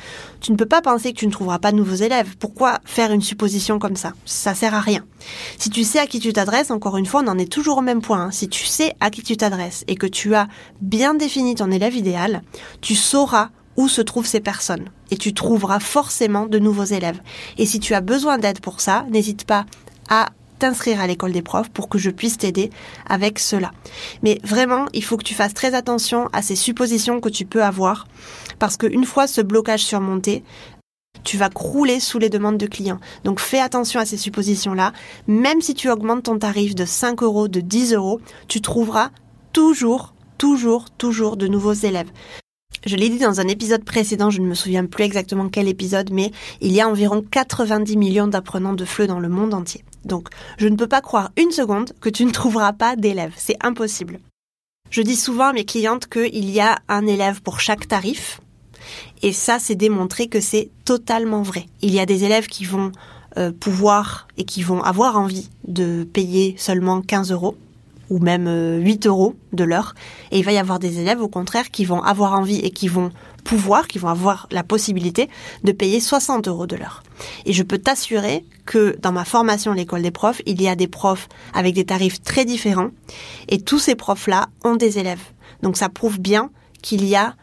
Tu 0.41 0.53
ne 0.53 0.57
peux 0.57 0.67
pas 0.67 0.83
penser 0.83 1.13
que 1.13 1.19
tu 1.19 1.27
ne 1.27 1.33
trouveras 1.33 1.59
pas 1.59 1.73
de 1.73 1.77
nouveaux 1.77 1.97
élèves. 1.97 2.37
Pourquoi 2.39 2.79
faire 2.85 3.11
une 3.11 3.23
supposition 3.23 3.81
comme 3.81 3.97
ça? 3.97 4.13
Ça 4.25 4.55
sert 4.55 4.75
à 4.75 4.81
rien. 4.81 5.05
Si 5.59 5.71
tu 5.71 5.83
sais 5.83 5.99
à 5.99 6.07
qui 6.07 6.21
tu 6.21 6.33
t'adresses, 6.33 6.71
encore 6.71 6.97
une 6.99 7.07
fois, 7.07 7.23
on 7.25 7.29
en 7.29 7.39
est 7.39 7.51
toujours 7.51 7.79
au 7.79 7.83
même 7.83 8.03
point. 8.03 8.27
Hein. 8.27 8.31
Si 8.31 8.49
tu 8.49 8.67
sais 8.67 8.95
à 9.01 9.11
qui 9.11 9.23
tu 9.23 9.37
t'adresses 9.37 9.83
et 9.89 9.97
que 9.97 10.07
tu 10.07 10.37
as 10.37 10.47
bien 10.81 11.15
défini 11.15 11.57
ton 11.57 11.73
élève 11.73 11.97
idéal, 11.97 12.43
tu 12.81 12.95
sauras 12.95 13.49
où 13.77 13.89
se 13.89 14.01
trouvent 14.01 14.27
ces 14.27 14.41
personnes. 14.41 14.91
Et 15.13 15.17
tu 15.17 15.35
trouveras 15.35 15.79
forcément 15.79 16.47
de 16.47 16.59
nouveaux 16.59 16.85
élèves. 16.85 17.21
Et 17.59 17.67
si 17.67 17.79
tu 17.79 17.93
as 17.95 18.01
besoin 18.01 18.39
d'aide 18.39 18.61
pour 18.61 18.81
ça, 18.81 19.07
n'hésite 19.11 19.45
pas 19.45 19.67
à 20.09 20.31
t'inscrire 20.59 21.01
à 21.01 21.07
l'école 21.07 21.33
des 21.33 21.43
profs 21.43 21.69
pour 21.69 21.89
que 21.89 21.99
je 21.99 22.09
puisse 22.09 22.39
t'aider 22.39 22.71
avec 23.07 23.39
cela. 23.39 23.73
Mais 24.23 24.41
vraiment, 24.43 24.87
il 24.95 25.05
faut 25.05 25.17
que 25.17 25.25
tu 25.25 25.35
fasses 25.35 25.55
très 25.55 25.75
attention 25.75 26.29
à 26.33 26.41
ces 26.41 26.57
suppositions 26.57 27.21
que 27.21 27.29
tu 27.29 27.45
peux 27.45 27.63
avoir 27.63 28.07
parce 28.59 28.77
qu'une 28.77 29.05
fois 29.05 29.27
ce 29.27 29.41
blocage 29.43 29.85
surmonté, 29.85 30.45
tu 31.25 31.37
vas 31.37 31.51
crouler 31.51 32.01
sous 32.01 32.19
les 32.19 32.31
demandes 32.31 32.59
de 32.59 32.67
clients. 32.67 33.01
Donc 33.25 33.39
fais 33.39 33.61
attention 33.61 34.01
à 34.01 34.07
ces 34.07 34.17
suppositions-là. 34.17 34.93
Même 35.27 35.61
si 35.61 35.75
tu 35.75 35.91
augmentes 35.91 36.25
ton 36.25 36.39
tarif 36.39 36.75
de 36.75 36.85
5 36.85 37.23
euros, 37.23 37.49
de 37.49 37.61
10 37.61 37.93
euros, 37.93 38.21
tu 38.49 38.61
trouveras 38.61 39.11
toujours, 39.53 40.15
toujours, 40.39 40.91
toujours 40.91 41.37
de 41.37 41.49
nouveaux 41.49 41.75
élèves. 41.75 42.11
Je 42.85 42.97
l'ai 42.97 43.09
dit 43.09 43.19
dans 43.19 43.41
un 43.41 43.47
épisode 43.47 43.85
précédent, 43.85 44.31
je 44.31 44.41
ne 44.41 44.47
me 44.47 44.55
souviens 44.55 44.87
plus 44.87 45.05
exactement 45.05 45.49
quel 45.49 45.69
épisode, 45.69 46.11
mais 46.11 46.33
il 46.61 46.73
y 46.73 46.81
a 46.81 46.89
environ 46.89 47.23
90 47.23 47.97
millions 47.97 48.27
d'apprenants 48.27 48.73
de 48.73 48.85
FLE 48.85 49.07
dans 49.07 49.21
le 49.21 49.29
monde 49.29 49.55
entier. 49.55 49.85
Donc, 50.05 50.29
je 50.59 50.67
ne 50.67 50.75
peux 50.75 50.89
pas 50.89 51.01
croire 51.01 51.31
une 51.37 51.53
seconde 51.53 51.93
que 52.01 52.09
tu 52.09 52.25
ne 52.25 52.33
trouveras 52.33 52.73
pas 52.73 52.97
d'élèves. 52.97 53.35
C'est 53.37 53.57
impossible. 53.65 54.19
Je 54.91 55.01
dis 55.01 55.15
souvent 55.15 55.49
à 55.49 55.53
mes 55.53 55.65
clientes 55.65 56.09
qu'il 56.09 56.51
y 56.51 56.61
a 56.61 56.81
un 56.89 57.07
élève 57.07 57.41
pour 57.41 57.61
chaque 57.61 57.87
tarif. 57.87 58.41
Et 59.23 59.33
ça, 59.33 59.61
c'est 59.61 59.77
démontré 59.77 60.27
que 60.27 60.41
c'est 60.41 60.69
totalement 60.85 61.43
vrai. 61.43 61.67
Il 61.83 61.95
y 61.95 62.01
a 62.01 62.07
des 62.07 62.25
élèves 62.25 62.49
qui 62.49 62.65
vont 62.65 62.91
euh, 63.39 63.53
pouvoir 63.53 64.27
et 64.37 64.45
qui 64.45 64.63
vont 64.65 64.83
avoir 64.83 65.17
envie 65.17 65.49
de 65.69 66.03
payer 66.03 66.57
seulement 66.59 67.01
15 67.01 67.31
euros 67.31 67.57
ou 68.13 68.19
même 68.19 68.45
8 68.45 69.07
euh, 69.07 69.09
euros 69.09 69.35
de 69.55 69.65
l'heure. 69.65 69.95
Et 70.31 70.39
il 70.39 70.45
va 70.45 70.53
y 70.53 70.59
avoir 70.59 70.79
des 70.79 71.01
élèves, 71.01 71.23
au 71.23 71.29
contraire, 71.29 71.71
qui 71.71 71.87
vont 71.87 72.03
avoir 72.03 72.35
envie 72.35 72.59
et 72.59 72.71
qui 72.71 72.87
vont 72.87 73.11
pouvoir, 73.43 73.89
qui 73.89 73.99
vont 73.99 74.09
avoir 74.09 74.49
la 74.51 74.63
possibilité 74.63 75.31
de 75.65 75.73
payer 75.73 75.99
60 75.99 76.47
euros 76.47 76.67
de 76.67 76.77
l'heure. 76.77 77.03
Et 77.47 77.55
je 77.55 77.63
peux 77.63 77.79
t'assurer 77.79 78.45
que 78.67 78.97
dans 79.01 79.13
ma 79.13 79.25
formation 79.25 79.73
à 79.73 79.75
l'école 79.75 80.03
des 80.03 80.11
profs, 80.11 80.43
il 80.45 80.61
y 80.61 80.69
a 80.69 80.77
des 80.77 80.89
profs 80.89 81.29
avec 81.55 81.75
des 81.75 81.87
tarifs 81.87 82.23
très 82.23 82.45
différents 82.45 82.91
et 83.49 83.61
tous 83.63 83.79
ces 83.79 83.95
profs-là 83.95 84.49
ont 84.63 84.77
des 84.77 84.99
élèves. 84.99 85.23
Donc 85.63 85.79
ça 85.79 85.89
prouve 85.89 86.21
bien 86.21 86.51
qu'il 86.83 87.07
y 87.07 87.17
a 87.17 87.35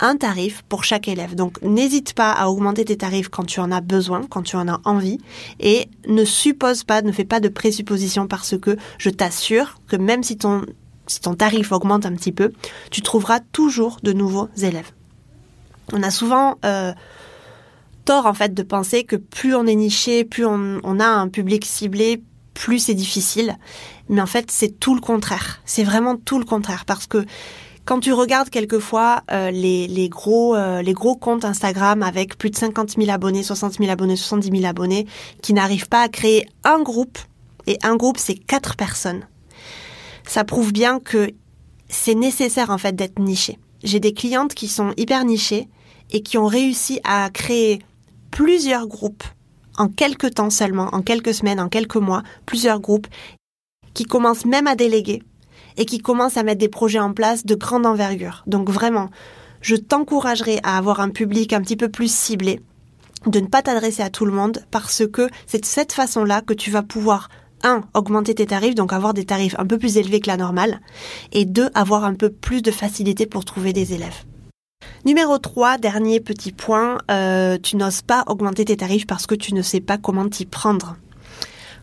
un 0.00 0.16
tarif 0.16 0.62
pour 0.68 0.84
chaque 0.84 1.08
élève. 1.08 1.34
Donc 1.34 1.60
n'hésite 1.62 2.14
pas 2.14 2.32
à 2.32 2.48
augmenter 2.48 2.84
tes 2.84 2.96
tarifs 2.96 3.28
quand 3.28 3.44
tu 3.44 3.60
en 3.60 3.70
as 3.70 3.80
besoin, 3.80 4.22
quand 4.28 4.42
tu 4.42 4.56
en 4.56 4.68
as 4.68 4.80
envie, 4.84 5.18
et 5.60 5.88
ne 6.08 6.24
suppose 6.24 6.84
pas, 6.84 7.02
ne 7.02 7.12
fais 7.12 7.24
pas 7.24 7.40
de 7.40 7.48
présuppositions 7.48 8.26
parce 8.26 8.58
que 8.58 8.76
je 8.98 9.10
t'assure 9.10 9.80
que 9.86 9.96
même 9.96 10.22
si 10.22 10.36
ton, 10.36 10.64
si 11.06 11.20
ton 11.20 11.34
tarif 11.34 11.72
augmente 11.72 12.06
un 12.06 12.14
petit 12.14 12.32
peu, 12.32 12.52
tu 12.90 13.02
trouveras 13.02 13.40
toujours 13.52 13.98
de 14.02 14.12
nouveaux 14.12 14.48
élèves. 14.60 14.90
On 15.92 16.02
a 16.02 16.10
souvent 16.10 16.56
euh, 16.64 16.92
tort 18.04 18.26
en 18.26 18.34
fait 18.34 18.54
de 18.54 18.62
penser 18.62 19.04
que 19.04 19.16
plus 19.16 19.54
on 19.54 19.66
est 19.66 19.74
niché, 19.74 20.24
plus 20.24 20.46
on, 20.46 21.00
a 21.00 21.06
un 21.06 21.28
public 21.28 21.64
ciblé, 21.64 22.22
plus 22.54 22.78
c'est 22.78 22.94
difficile. 22.94 23.56
Mais 24.08 24.20
en 24.20 24.26
fait, 24.26 24.50
c'est 24.50 24.80
tout 24.80 24.94
le 24.94 25.00
contraire. 25.00 25.60
C'est 25.64 25.84
vraiment 25.84 26.16
tout 26.16 26.38
le 26.38 26.44
contraire 26.44 26.84
parce 26.84 27.06
que 27.06 27.24
quand 27.84 28.00
tu 28.00 28.12
regardes 28.12 28.50
quelquefois 28.50 29.22
euh, 29.30 29.50
les, 29.50 29.86
les, 29.86 30.08
gros, 30.08 30.54
euh, 30.54 30.82
les 30.82 30.92
gros 30.92 31.16
comptes 31.16 31.44
Instagram 31.44 32.02
avec 32.02 32.38
plus 32.38 32.50
de 32.50 32.56
50 32.56 32.92
000 32.96 33.10
abonnés, 33.10 33.42
60 33.42 33.74
000 33.74 33.90
abonnés, 33.90 34.16
70 34.16 34.50
000 34.50 34.64
abonnés, 34.64 35.06
qui 35.42 35.52
n'arrivent 35.52 35.88
pas 35.88 36.02
à 36.02 36.08
créer 36.08 36.46
un 36.64 36.82
groupe, 36.82 37.18
et 37.66 37.78
un 37.82 37.96
groupe 37.96 38.18
c'est 38.18 38.36
quatre 38.36 38.76
personnes, 38.76 39.26
ça 40.26 40.44
prouve 40.44 40.72
bien 40.72 40.98
que 40.98 41.30
c'est 41.88 42.14
nécessaire 42.14 42.70
en 42.70 42.78
fait 42.78 42.96
d'être 42.96 43.18
niché. 43.18 43.58
J'ai 43.82 44.00
des 44.00 44.14
clientes 44.14 44.54
qui 44.54 44.68
sont 44.68 44.94
hyper 44.96 45.24
nichées 45.24 45.68
et 46.10 46.22
qui 46.22 46.38
ont 46.38 46.46
réussi 46.46 47.00
à 47.04 47.28
créer 47.30 47.80
plusieurs 48.30 48.86
groupes 48.86 49.24
en 49.76 49.88
quelques 49.88 50.34
temps 50.34 50.50
seulement, 50.50 50.88
en 50.92 51.02
quelques 51.02 51.34
semaines, 51.34 51.60
en 51.60 51.68
quelques 51.68 51.96
mois, 51.96 52.22
plusieurs 52.46 52.80
groupes 52.80 53.08
qui 53.92 54.04
commencent 54.04 54.46
même 54.46 54.66
à 54.66 54.74
déléguer 54.74 55.22
et 55.76 55.84
qui 55.84 55.98
commencent 55.98 56.36
à 56.36 56.42
mettre 56.42 56.60
des 56.60 56.68
projets 56.68 56.98
en 56.98 57.12
place 57.12 57.44
de 57.46 57.54
grande 57.54 57.86
envergure. 57.86 58.42
Donc 58.46 58.70
vraiment, 58.70 59.10
je 59.60 59.76
t'encouragerai 59.76 60.60
à 60.62 60.76
avoir 60.76 61.00
un 61.00 61.10
public 61.10 61.52
un 61.52 61.60
petit 61.60 61.76
peu 61.76 61.88
plus 61.88 62.12
ciblé, 62.12 62.60
de 63.26 63.40
ne 63.40 63.46
pas 63.46 63.62
t'adresser 63.62 64.02
à 64.02 64.10
tout 64.10 64.26
le 64.26 64.32
monde 64.32 64.64
parce 64.70 65.06
que 65.06 65.28
c'est 65.46 65.60
de 65.60 65.66
cette 65.66 65.92
façon-là 65.92 66.42
que 66.42 66.54
tu 66.54 66.70
vas 66.70 66.82
pouvoir 66.82 67.28
un, 67.62 67.80
augmenter 67.94 68.34
tes 68.34 68.46
tarifs, 68.46 68.74
donc 68.74 68.92
avoir 68.92 69.14
des 69.14 69.24
tarifs 69.24 69.54
un 69.58 69.66
peu 69.66 69.78
plus 69.78 69.96
élevés 69.96 70.20
que 70.20 70.28
la 70.28 70.36
normale, 70.36 70.80
et 71.32 71.46
deux, 71.46 71.70
avoir 71.74 72.04
un 72.04 72.14
peu 72.14 72.28
plus 72.30 72.62
de 72.62 72.70
facilité 72.70 73.26
pour 73.26 73.44
trouver 73.44 73.72
des 73.72 73.94
élèves. 73.94 74.24
Numéro 75.06 75.38
3, 75.38 75.78
dernier 75.78 76.20
petit 76.20 76.52
point, 76.52 76.98
euh, 77.10 77.58
tu 77.62 77.76
n'oses 77.76 78.02
pas 78.02 78.24
augmenter 78.26 78.66
tes 78.66 78.76
tarifs 78.76 79.06
parce 79.06 79.26
que 79.26 79.34
tu 79.34 79.54
ne 79.54 79.62
sais 79.62 79.80
pas 79.80 79.96
comment 79.96 80.28
t'y 80.28 80.44
prendre. 80.44 80.96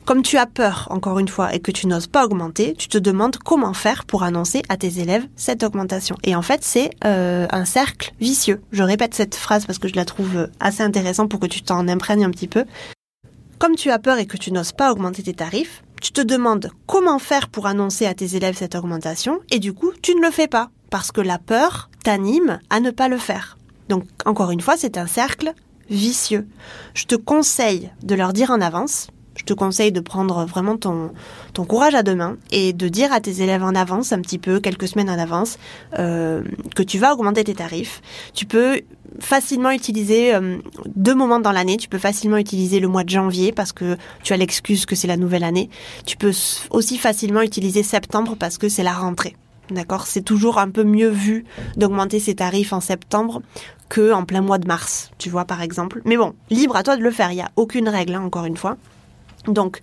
Comme 0.06 0.24
tu 0.24 0.38
as 0.38 0.48
peur, 0.48 0.88
encore 0.90 1.20
une 1.20 1.28
fois, 1.28 1.54
et 1.54 1.60
que 1.60 1.72
tu 1.72 1.86
n'oses 1.86 2.08
pas 2.08 2.26
augmenter, 2.26 2.74
tu 2.78 2.88
te 2.88 2.98
demandes 2.98 3.38
comment 3.38 3.74
faire 3.74 4.06
pour 4.06 4.24
annoncer 4.24 4.64
à 4.68 4.76
tes 4.76 5.00
élèves 5.00 5.28
cette 5.36 5.64
augmentation. 5.64 6.18
Et 6.24 6.36
en 6.36 6.42
fait, 6.42 6.64
c'est 6.64 6.90
euh, 7.06 7.48
un 7.52 7.66
cercle 7.66 8.12
vicieux. 8.20 8.62
Je 8.72 8.82
répète 8.82 9.14
cette 9.14 9.36
phrase 9.36 9.66
parce 9.66 9.78
que 9.78 9.88
je 9.88 9.96
la 9.96 10.06
trouve 10.06 10.50
assez 10.60 10.82
intéressante 10.82 11.30
pour 11.30 11.40
que 11.40 11.46
tu 11.46 11.62
t'en 11.62 11.88
imprègnes 11.88 12.26
un 12.26 12.32
petit 12.32 12.48
peu. 12.48 12.66
Comme 13.60 13.76
tu 13.76 13.92
as 13.92 14.00
peur 14.00 14.18
et 14.18 14.26
que 14.26 14.38
tu 14.38 14.52
n'oses 14.52 14.72
pas 14.72 14.92
augmenter 14.92 15.22
tes 15.22 15.36
tarifs, 15.36 15.84
tu 16.02 16.12
te 16.12 16.22
demandes 16.22 16.72
comment 16.88 17.20
faire 17.20 17.48
pour 17.48 17.68
annoncer 17.68 18.08
à 18.08 18.16
tes 18.16 18.36
élèves 18.36 18.58
cette 18.58 18.74
augmentation 18.74 19.40
et 19.52 19.60
du 19.60 19.72
coup, 19.72 19.92
tu 20.02 20.16
ne 20.16 20.22
le 20.22 20.32
fais 20.32 20.48
pas 20.48 20.72
parce 20.90 21.12
que 21.12 21.22
la 21.22 21.38
peur 21.38 21.92
t'anime 22.04 22.60
à 22.72 22.80
ne 22.80 22.90
pas 22.90 23.08
le 23.08 23.20
faire. 23.20 23.60
Donc, 23.88 24.06
encore 24.26 24.50
une 24.50 24.62
fois, 24.62 24.78
c'est 24.78 24.98
un 24.98 25.06
cercle 25.06 25.54
vicieux. 25.92 26.48
Je 26.96 27.06
te 27.06 27.16
conseille 27.16 27.92
de 28.02 28.16
leur 28.16 28.34
dire 28.34 28.50
en 28.50 28.62
avance, 28.62 29.08
je 29.36 29.44
te 29.44 29.54
conseille 29.54 29.92
de 29.92 30.00
prendre 30.00 30.46
vraiment 30.46 30.78
ton, 30.78 31.12
courage 31.68 31.96
à 31.96 32.04
deux 32.04 32.16
mains 32.16 32.38
et 32.52 32.74
de 32.74 32.88
dire 32.88 33.14
à 33.14 33.22
tes 33.22 33.42
élèves 33.42 33.64
en 33.64 33.76
avance, 33.76 34.12
un 34.12 34.20
petit 34.20 34.38
peu, 34.38 34.60
quelques 34.60 34.88
semaines 34.88 35.10
en 35.10 35.18
avance, 35.18 35.58
euh, 36.00 36.44
que 36.76 36.84
tu 36.84 36.98
vas 36.98 37.14
augmenter 37.14 37.44
tes 37.44 37.56
tarifs. 37.56 38.02
Tu 38.34 38.46
peux 38.46 38.82
facilement 39.20 39.72
utiliser 39.72 40.34
euh, 40.34 40.58
deux 40.96 41.16
moments 41.16 41.40
dans 41.40 41.52
l'année. 41.52 41.78
Tu 41.78 41.88
peux 41.88 41.98
facilement 41.98 42.38
utiliser 42.38 42.80
le 42.80 42.88
mois 42.88 43.04
de 43.04 43.10
janvier 43.10 43.52
parce 43.52 43.72
que 43.72 43.98
tu 44.24 44.34
as 44.34 44.38
l'excuse 44.38 44.86
que 44.86 44.96
c'est 44.96 45.08
la 45.08 45.18
nouvelle 45.18 45.44
année. 45.44 45.70
Tu 46.06 46.18
peux 46.18 46.32
aussi 46.70 46.98
facilement 46.98 47.42
utiliser 47.42 47.84
septembre 47.84 48.36
parce 48.38 48.58
que 48.58 48.70
c'est 48.70 48.84
la 48.84 48.94
rentrée. 48.94 49.36
D'accord? 49.70 50.08
C'est 50.08 50.22
toujours 50.22 50.58
un 50.58 50.70
peu 50.70 50.84
mieux 50.84 51.10
vu 51.10 51.46
d'augmenter 51.78 52.20
ses 52.20 52.36
tarifs 52.36 52.74
en 52.74 52.82
septembre 52.82 53.42
que 53.88 54.12
en 54.14 54.26
plein 54.26 54.42
mois 54.42 54.58
de 54.58 54.68
mars, 54.68 55.12
tu 55.18 55.30
vois, 55.30 55.46
par 55.46 55.62
exemple. 55.62 56.02
Mais 56.06 56.18
bon, 56.18 56.34
libre 56.50 56.76
à 56.76 56.84
toi 56.84 56.98
de 56.98 57.04
le 57.04 57.12
faire. 57.12 57.32
Il 57.32 57.36
n'y 57.36 57.42
a 57.42 57.52
aucune 57.56 57.90
règle, 57.90 58.16
hein, 58.16 58.22
encore 58.22 58.46
une 58.46 58.58
fois. 58.58 58.78
Donc, 59.48 59.80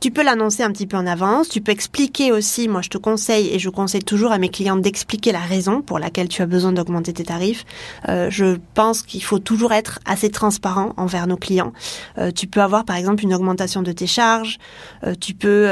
tu 0.00 0.12
peux 0.12 0.22
l'annoncer 0.22 0.62
un 0.62 0.70
petit 0.70 0.86
peu 0.86 0.96
en 0.96 1.08
avance, 1.08 1.48
tu 1.48 1.60
peux 1.60 1.72
expliquer 1.72 2.30
aussi, 2.30 2.68
moi 2.68 2.82
je 2.82 2.88
te 2.88 2.98
conseille 2.98 3.48
et 3.52 3.58
je 3.58 3.68
conseille 3.68 4.04
toujours 4.04 4.30
à 4.30 4.38
mes 4.38 4.48
clients 4.48 4.76
d'expliquer 4.76 5.32
la 5.32 5.40
raison 5.40 5.82
pour 5.82 5.98
laquelle 5.98 6.28
tu 6.28 6.40
as 6.40 6.46
besoin 6.46 6.70
d'augmenter 6.70 7.12
tes 7.12 7.24
tarifs. 7.24 7.64
Euh, 8.08 8.30
je 8.30 8.58
pense 8.74 9.02
qu'il 9.02 9.24
faut 9.24 9.40
toujours 9.40 9.72
être 9.72 9.98
assez 10.04 10.30
transparent 10.30 10.92
envers 10.96 11.26
nos 11.26 11.36
clients. 11.36 11.72
Euh, 12.18 12.30
tu 12.30 12.46
peux 12.46 12.62
avoir 12.62 12.84
par 12.84 12.94
exemple 12.94 13.24
une 13.24 13.34
augmentation 13.34 13.82
de 13.82 13.90
tes 13.90 14.06
charges, 14.06 14.58
euh, 15.04 15.14
tu 15.20 15.34
peux 15.34 15.66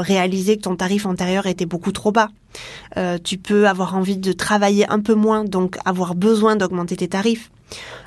réaliser 0.00 0.56
que 0.56 0.62
ton 0.62 0.76
tarif 0.76 1.04
antérieur 1.04 1.46
était 1.46 1.66
beaucoup 1.66 1.92
trop 1.92 2.12
bas. 2.12 2.28
tu 3.24 3.38
peux 3.38 3.66
avoir 3.66 3.96
envie 3.96 4.16
de 4.16 4.32
travailler 4.32 4.88
un 4.88 5.00
peu 5.00 5.14
moins, 5.14 5.44
donc 5.44 5.78
avoir 5.84 6.14
besoin 6.14 6.54
d'augmenter 6.54 6.96
tes 6.96 7.08
tarifs. 7.08 7.50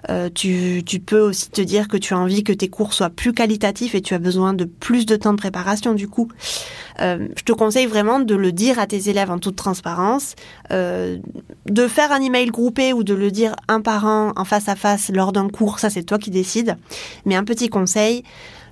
Euh, 0.09 0.29
tu, 0.33 0.83
peux 1.05 1.19
aussi 1.19 1.50
te 1.50 1.62
dire 1.62 1.88
que 1.88 1.97
tu 1.97 2.13
as 2.13 2.17
envie 2.17 2.43
que 2.43 2.53
tes 2.53 2.69
cours 2.69 2.93
soient 2.93 3.09
plus 3.09 3.33
qualitatifs 3.33 3.95
et 3.95 4.01
tu 4.01 4.13
as 4.13 4.19
besoin 4.19 4.53
de 4.53 4.65
plus 4.65 5.05
de 5.05 5.15
temps 5.15 5.33
de 5.33 5.38
préparation 5.38 5.93
du 5.93 6.07
coup. 6.07 6.29
Euh, 7.01 7.27
je 7.36 7.43
te 7.43 7.51
conseille 7.51 7.86
vraiment 7.86 8.19
de 8.19 8.36
le 8.36 8.51
dire 8.51 8.79
à 8.79 8.88
tes 8.88 9.09
élèves 9.09 9.29
en 9.29 9.39
toute 9.39 9.55
transparence, 9.55 10.36
euh, 10.71 11.17
de 11.65 11.88
faire 11.88 12.12
un 12.12 12.21
email 12.21 12.47
groupé 12.47 12.93
ou 12.93 13.03
de 13.03 13.13
le 13.13 13.31
dire 13.31 13.55
un 13.67 13.81
par 13.81 14.05
un 14.05 14.33
en 14.36 14.45
face 14.45 14.69
à 14.69 14.75
face 14.75 15.12
lors 15.13 15.31
d'un 15.31 15.50
cours, 15.50 15.79
ça 15.79 15.89
c'est 15.89 16.03
toi 16.03 16.17
qui 16.17 16.31
décides. 16.31 16.77
Mais 17.25 17.36
un 17.36 17.43
petit 17.43 17.69
conseil, 17.69 18.24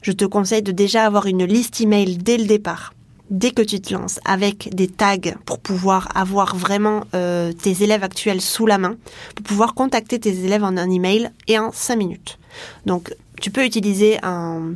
je 0.02 0.12
te 0.12 0.26
conseille 0.26 0.64
de 0.64 0.72
déjà 0.72 1.06
avoir 1.06 1.28
une 1.28 1.46
liste 1.46 1.82
email 1.82 2.18
dès 2.18 2.38
le 2.38 2.46
départ 2.46 2.95
dès 3.30 3.52
que 3.52 3.62
tu 3.62 3.80
te 3.80 3.94
lances 3.94 4.20
avec 4.26 4.74
des 4.74 4.88
tags 4.88 5.34
pour 5.46 5.60
pouvoir 5.60 6.10
avoir 6.16 6.56
vraiment 6.56 7.06
euh, 7.14 7.52
tes 7.54 7.84
élèves 7.84 8.04
actuels 8.04 8.42
sous 8.42 8.66
la 8.66 8.78
main, 8.78 8.96
pour 9.36 9.46
pouvoir 9.46 9.74
contacter 9.74 10.20
tes 10.20 10.46
élèves 10.46 10.64
en 10.64 10.78
un 10.78 10.90
email 10.90 11.32
et 11.48 11.58
en 11.58 11.72
5 11.72 11.96
minutes. 11.96 12.38
Donc 12.86 13.16
tu 13.42 13.52
peux 13.52 13.66
utiliser 13.66 14.18
un, 14.24 14.74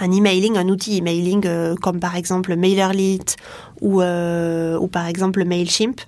un 0.00 0.12
emailing, 0.12 0.56
un 0.56 0.68
outil 0.68 0.98
emailing 0.98 1.46
euh, 1.46 1.74
comme 1.74 2.00
par 2.00 2.16
exemple 2.16 2.54
MailerLite 2.56 3.36
ou, 3.80 4.00
euh, 4.00 4.78
ou 4.78 4.88
par 4.88 5.06
exemple 5.06 5.44
Mailchimp. 5.44 6.00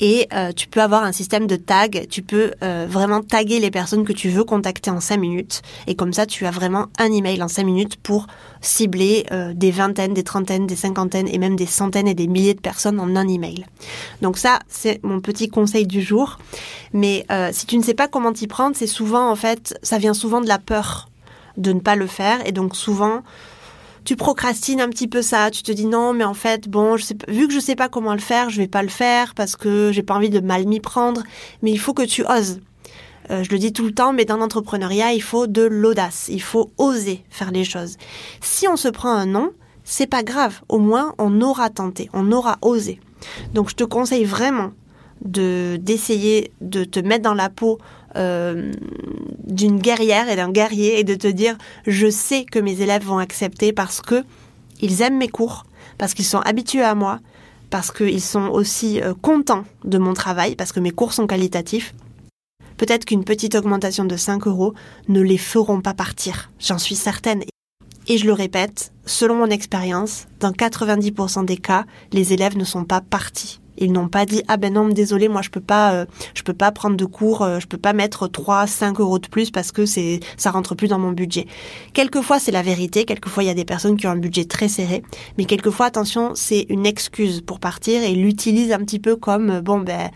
Et 0.00 0.28
euh, 0.32 0.52
tu 0.52 0.68
peux 0.68 0.80
avoir 0.80 1.02
un 1.02 1.12
système 1.12 1.46
de 1.48 1.56
tag. 1.56 2.06
Tu 2.08 2.22
peux 2.22 2.52
vraiment 2.60 3.20
taguer 3.20 3.58
les 3.58 3.72
personnes 3.72 4.04
que 4.04 4.12
tu 4.12 4.28
veux 4.28 4.44
contacter 4.44 4.90
en 4.90 5.00
5 5.00 5.16
minutes. 5.16 5.62
Et 5.88 5.96
comme 5.96 6.12
ça, 6.12 6.26
tu 6.26 6.46
as 6.46 6.52
vraiment 6.52 6.86
un 6.98 7.12
email 7.12 7.42
en 7.42 7.48
5 7.48 7.64
minutes 7.64 7.96
pour 7.96 8.28
cibler 8.60 9.26
des 9.54 9.72
vingtaines, 9.72 10.14
des 10.14 10.22
trentaines, 10.22 10.68
des 10.68 10.76
cinquantaines 10.76 11.26
et 11.26 11.38
même 11.38 11.56
des 11.56 11.66
centaines 11.66 12.06
et 12.06 12.14
des 12.14 12.28
milliers 12.28 12.54
de 12.54 12.60
personnes 12.60 13.00
en 13.00 13.16
un 13.16 13.26
email. 13.26 13.66
Donc 14.22 14.38
ça, 14.38 14.60
c'est 14.68 15.00
mon 15.02 15.20
petit 15.20 15.48
conseil 15.48 15.86
du 15.86 16.00
jour. 16.00 16.38
Mais 16.92 17.26
si 17.50 17.66
tu 17.66 17.76
ne 17.76 17.82
sais 17.82 17.94
pas 17.94 18.06
comment 18.06 18.32
t'y 18.32 18.46
prendre, 18.46 18.76
c'est 18.76 18.86
souvent 18.86 19.28
en 19.28 19.36
fait, 19.36 19.76
ça 19.82 19.98
vient 19.98 20.14
souvent 20.14 20.40
de 20.40 20.46
la 20.46 20.58
peur 20.58 21.08
de 21.58 21.72
ne 21.72 21.80
pas 21.80 21.96
le 21.96 22.06
faire. 22.06 22.46
Et 22.46 22.52
donc 22.52 22.74
souvent, 22.74 23.22
tu 24.04 24.16
procrastines 24.16 24.80
un 24.80 24.88
petit 24.88 25.08
peu 25.08 25.20
ça. 25.20 25.50
Tu 25.50 25.62
te 25.62 25.72
dis 25.72 25.84
non, 25.84 26.14
mais 26.14 26.24
en 26.24 26.34
fait, 26.34 26.68
bon, 26.68 26.96
vu 27.28 27.46
que 27.46 27.52
je 27.52 27.60
sais 27.60 27.76
pas 27.76 27.88
comment 27.88 28.14
le 28.14 28.20
faire, 28.20 28.48
je 28.48 28.56
vais 28.56 28.68
pas 28.68 28.82
le 28.82 28.88
faire 28.88 29.34
parce 29.34 29.54
que 29.56 29.90
j'ai 29.92 30.02
pas 30.02 30.14
envie 30.14 30.30
de 30.30 30.40
mal 30.40 30.66
m'y 30.66 30.80
prendre. 30.80 31.22
Mais 31.62 31.70
il 31.70 31.78
faut 31.78 31.92
que 31.92 32.04
tu 32.04 32.24
oses. 32.24 32.60
Euh, 33.30 33.42
je 33.42 33.50
le 33.50 33.58
dis 33.58 33.72
tout 33.72 33.84
le 33.84 33.92
temps, 33.92 34.12
mais 34.12 34.24
dans 34.24 34.38
l'entrepreneuriat, 34.38 35.12
il 35.12 35.22
faut 35.22 35.46
de 35.46 35.62
l'audace. 35.62 36.28
Il 36.30 36.40
faut 36.40 36.70
oser 36.78 37.24
faire 37.28 37.50
les 37.50 37.64
choses. 37.64 37.96
Si 38.40 38.66
on 38.66 38.76
se 38.76 38.88
prend 38.88 39.10
un 39.10 39.26
non, 39.26 39.50
c'est 39.84 40.06
pas 40.06 40.22
grave. 40.22 40.62
Au 40.68 40.78
moins, 40.78 41.14
on 41.18 41.40
aura 41.42 41.68
tenté, 41.68 42.08
on 42.12 42.32
aura 42.32 42.56
osé. 42.62 43.00
Donc, 43.52 43.68
je 43.68 43.74
te 43.74 43.84
conseille 43.84 44.24
vraiment 44.24 44.72
de 45.22 45.78
d'essayer 45.80 46.52
de 46.60 46.84
te 46.84 47.00
mettre 47.00 47.24
dans 47.24 47.34
la 47.34 47.50
peau 47.50 47.78
euh, 48.18 48.72
d'une 49.46 49.78
guerrière 49.78 50.28
et 50.28 50.36
d'un 50.36 50.50
guerrier 50.50 50.98
et 50.98 51.04
de 51.04 51.14
te 51.14 51.28
dire 51.28 51.56
je 51.86 52.10
sais 52.10 52.44
que 52.44 52.58
mes 52.58 52.80
élèves 52.80 53.04
vont 53.04 53.18
accepter 53.18 53.72
parce 53.72 54.00
que 54.00 54.24
ils 54.80 55.02
aiment 55.02 55.18
mes 55.18 55.28
cours, 55.28 55.64
parce 55.98 56.14
qu'ils 56.14 56.24
sont 56.24 56.40
habitués 56.40 56.82
à 56.82 56.94
moi, 56.94 57.20
parce 57.70 57.90
qu'ils 57.90 58.20
sont 58.20 58.48
aussi 58.48 59.00
euh, 59.00 59.14
contents 59.20 59.64
de 59.84 59.98
mon 59.98 60.14
travail, 60.14 60.56
parce 60.56 60.72
que 60.72 60.80
mes 60.80 60.90
cours 60.90 61.12
sont 61.12 61.26
qualitatifs. 61.26 61.94
Peut-être 62.76 63.04
qu'une 63.04 63.24
petite 63.24 63.54
augmentation 63.54 64.04
de 64.04 64.16
5 64.16 64.46
euros 64.46 64.74
ne 65.08 65.20
les 65.20 65.38
feront 65.38 65.80
pas 65.80 65.94
partir, 65.94 66.50
j'en 66.60 66.78
suis 66.78 66.94
certaine. 66.94 67.42
Et 68.06 68.16
je 68.16 68.26
le 68.26 68.32
répète, 68.32 68.92
selon 69.04 69.34
mon 69.34 69.50
expérience, 69.50 70.26
dans 70.40 70.52
90% 70.52 71.44
des 71.44 71.58
cas, 71.58 71.84
les 72.12 72.32
élèves 72.32 72.56
ne 72.56 72.64
sont 72.64 72.84
pas 72.84 73.00
partis 73.00 73.60
ils 73.78 73.92
n'ont 73.92 74.08
pas 74.08 74.26
dit 74.26 74.42
ah 74.48 74.56
ben 74.56 74.72
non 74.72 74.88
désolé 74.88 75.28
moi 75.28 75.42
je 75.42 75.50
peux 75.50 75.60
pas 75.60 75.92
euh, 75.92 76.06
je 76.34 76.42
peux 76.42 76.52
pas 76.52 76.72
prendre 76.72 76.96
de 76.96 77.04
cours, 77.04 77.42
euh, 77.42 77.60
je 77.60 77.66
peux 77.66 77.78
pas 77.78 77.92
mettre 77.92 78.28
3 78.28 78.66
5 78.66 79.00
euros 79.00 79.18
de 79.18 79.28
plus 79.28 79.50
parce 79.50 79.72
que 79.72 79.86
c'est 79.86 80.20
ça 80.36 80.50
rentre 80.50 80.74
plus 80.74 80.88
dans 80.88 80.98
mon 80.98 81.12
budget. 81.12 81.46
Quelquefois 81.92 82.38
c'est 82.38 82.52
la 82.52 82.62
vérité, 82.62 83.04
quelquefois 83.04 83.44
il 83.44 83.46
y 83.46 83.50
a 83.50 83.54
des 83.54 83.64
personnes 83.64 83.96
qui 83.96 84.06
ont 84.06 84.10
un 84.10 84.16
budget 84.16 84.44
très 84.44 84.68
serré, 84.68 85.02
mais 85.36 85.44
quelquefois 85.44 85.86
attention, 85.86 86.32
c'est 86.34 86.66
une 86.68 86.86
excuse 86.86 87.40
pour 87.40 87.60
partir 87.60 88.02
et 88.02 88.14
l'utilise 88.14 88.72
un 88.72 88.78
petit 88.78 88.98
peu 88.98 89.16
comme 89.16 89.50
euh, 89.50 89.60
bon 89.60 89.80
ben 89.80 90.10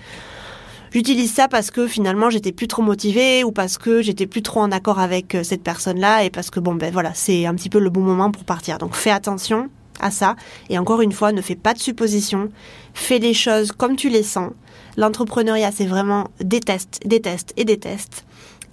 j'utilise 0.92 1.32
ça 1.32 1.48
parce 1.48 1.70
que 1.70 1.86
finalement 1.86 2.30
j'étais 2.30 2.52
plus 2.52 2.68
trop 2.68 2.82
motivée 2.82 3.44
ou 3.44 3.52
parce 3.52 3.78
que 3.78 4.02
j'étais 4.02 4.26
plus 4.26 4.42
trop 4.42 4.60
en 4.60 4.72
accord 4.72 4.98
avec 4.98 5.36
cette 5.42 5.62
personne-là 5.62 6.24
et 6.24 6.30
parce 6.30 6.50
que 6.50 6.60
bon 6.60 6.74
ben 6.74 6.92
voilà, 6.92 7.12
c'est 7.14 7.46
un 7.46 7.54
petit 7.54 7.70
peu 7.70 7.78
le 7.78 7.90
bon 7.90 8.02
moment 8.02 8.30
pour 8.30 8.44
partir. 8.44 8.78
Donc 8.78 8.94
fais 8.94 9.10
attention, 9.10 9.70
à 10.02 10.10
ça. 10.10 10.36
Et 10.68 10.78
encore 10.78 11.00
une 11.00 11.12
fois, 11.12 11.32
ne 11.32 11.40
fais 11.40 11.56
pas 11.56 11.74
de 11.74 11.78
suppositions. 11.78 12.50
Fais 12.94 13.18
les 13.18 13.34
choses 13.34 13.72
comme 13.72 13.96
tu 13.96 14.08
les 14.08 14.22
sens. 14.22 14.52
L'entrepreneuriat, 14.96 15.72
c'est 15.72 15.86
vraiment 15.86 16.28
des 16.40 16.60
tests, 16.60 17.00
des 17.06 17.20
tests 17.20 17.52
et 17.56 17.64
des 17.64 17.78
tests. 17.78 18.24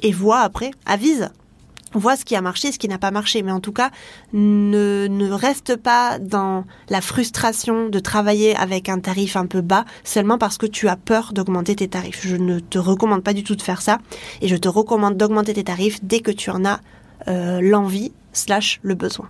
Et 0.02 0.12
vois 0.12 0.40
après, 0.40 0.72
avise. 0.86 1.30
vois 1.94 2.16
ce 2.16 2.26
qui 2.26 2.36
a 2.36 2.42
marché, 2.42 2.72
ce 2.72 2.80
qui 2.80 2.88
n'a 2.88 2.98
pas 2.98 3.12
marché. 3.12 3.42
Mais 3.42 3.52
en 3.52 3.60
tout 3.60 3.72
cas, 3.72 3.92
ne, 4.34 5.08
ne 5.10 5.32
reste 5.32 5.76
pas 5.78 6.20
dans 6.20 6.66
la 6.90 7.02
frustration 7.02 7.90
de 7.90 8.00
travailler 8.00 8.56
avec 8.56 8.90
un 8.90 9.00
tarif 9.00 9.36
un 9.36 9.46
peu 9.46 9.62
bas 9.62 9.86
seulement 10.04 10.38
parce 10.38 10.58
que 10.58 10.66
tu 10.66 10.88
as 10.88 10.98
peur 10.98 11.32
d'augmenter 11.34 11.76
tes 11.76 11.88
tarifs. 11.88 12.26
Je 12.28 12.36
ne 12.36 12.60
te 12.60 12.78
recommande 12.78 13.24
pas 13.24 13.34
du 13.34 13.44
tout 13.44 13.56
de 13.56 13.62
faire 13.62 13.82
ça 13.82 14.00
et 14.42 14.48
je 14.48 14.56
te 14.56 14.68
recommande 14.68 15.18
d'augmenter 15.18 15.54
tes 15.54 15.64
tarifs 15.64 16.00
dès 16.04 16.20
que 16.20 16.32
tu 16.32 16.50
en 16.50 16.66
as 16.66 16.80
euh, 17.28 17.60
l'envie 17.62 18.12
slash 18.34 18.80
le 18.84 18.96
besoin. 18.96 19.30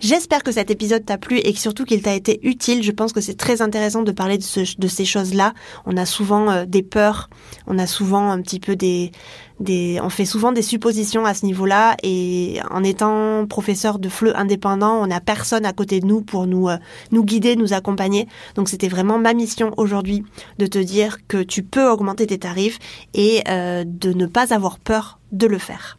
J'espère 0.00 0.42
que 0.42 0.52
cet 0.52 0.70
épisode 0.70 1.04
t'a 1.04 1.18
plu 1.18 1.38
et 1.38 1.54
surtout 1.54 1.84
qu'il 1.84 2.02
t'a 2.02 2.14
été 2.14 2.40
utile. 2.42 2.82
Je 2.82 2.92
pense 2.92 3.12
que 3.12 3.20
c'est 3.20 3.36
très 3.36 3.62
intéressant 3.62 4.02
de 4.02 4.12
parler 4.12 4.38
de, 4.38 4.80
de 4.80 4.88
ces 4.88 5.04
choses-là. 5.04 5.54
On 5.86 5.96
a 5.96 6.06
souvent 6.06 6.50
euh, 6.50 6.64
des 6.66 6.82
peurs, 6.82 7.30
on 7.66 7.78
a 7.78 7.86
souvent 7.86 8.30
un 8.30 8.40
petit 8.42 8.60
peu 8.60 8.76
des, 8.76 9.12
des, 9.60 9.98
on 10.02 10.08
fait 10.08 10.24
souvent 10.24 10.52
des 10.52 10.62
suppositions 10.62 11.24
à 11.24 11.34
ce 11.34 11.46
niveau-là 11.46 11.96
et 12.02 12.60
en 12.70 12.82
étant 12.82 13.46
professeur 13.46 13.98
de 13.98 14.08
FLE 14.08 14.32
indépendant, 14.34 15.02
on 15.02 15.06
n'a 15.06 15.20
personne 15.20 15.64
à 15.64 15.72
côté 15.72 16.00
de 16.00 16.06
nous 16.06 16.22
pour 16.22 16.46
nous, 16.46 16.68
euh, 16.68 16.76
nous 17.12 17.24
guider, 17.24 17.56
nous 17.56 17.72
accompagner. 17.72 18.26
Donc 18.56 18.68
c'était 18.68 18.88
vraiment 18.88 19.18
ma 19.18 19.34
mission 19.34 19.72
aujourd'hui 19.76 20.24
de 20.58 20.66
te 20.66 20.78
dire 20.78 21.18
que 21.28 21.42
tu 21.42 21.62
peux 21.62 21.88
augmenter 21.88 22.26
tes 22.26 22.38
tarifs 22.38 22.78
et 23.14 23.42
euh, 23.48 23.84
de 23.86 24.12
ne 24.12 24.26
pas 24.26 24.52
avoir 24.52 24.78
peur 24.78 25.18
de 25.32 25.46
le 25.46 25.58
faire. 25.58 25.98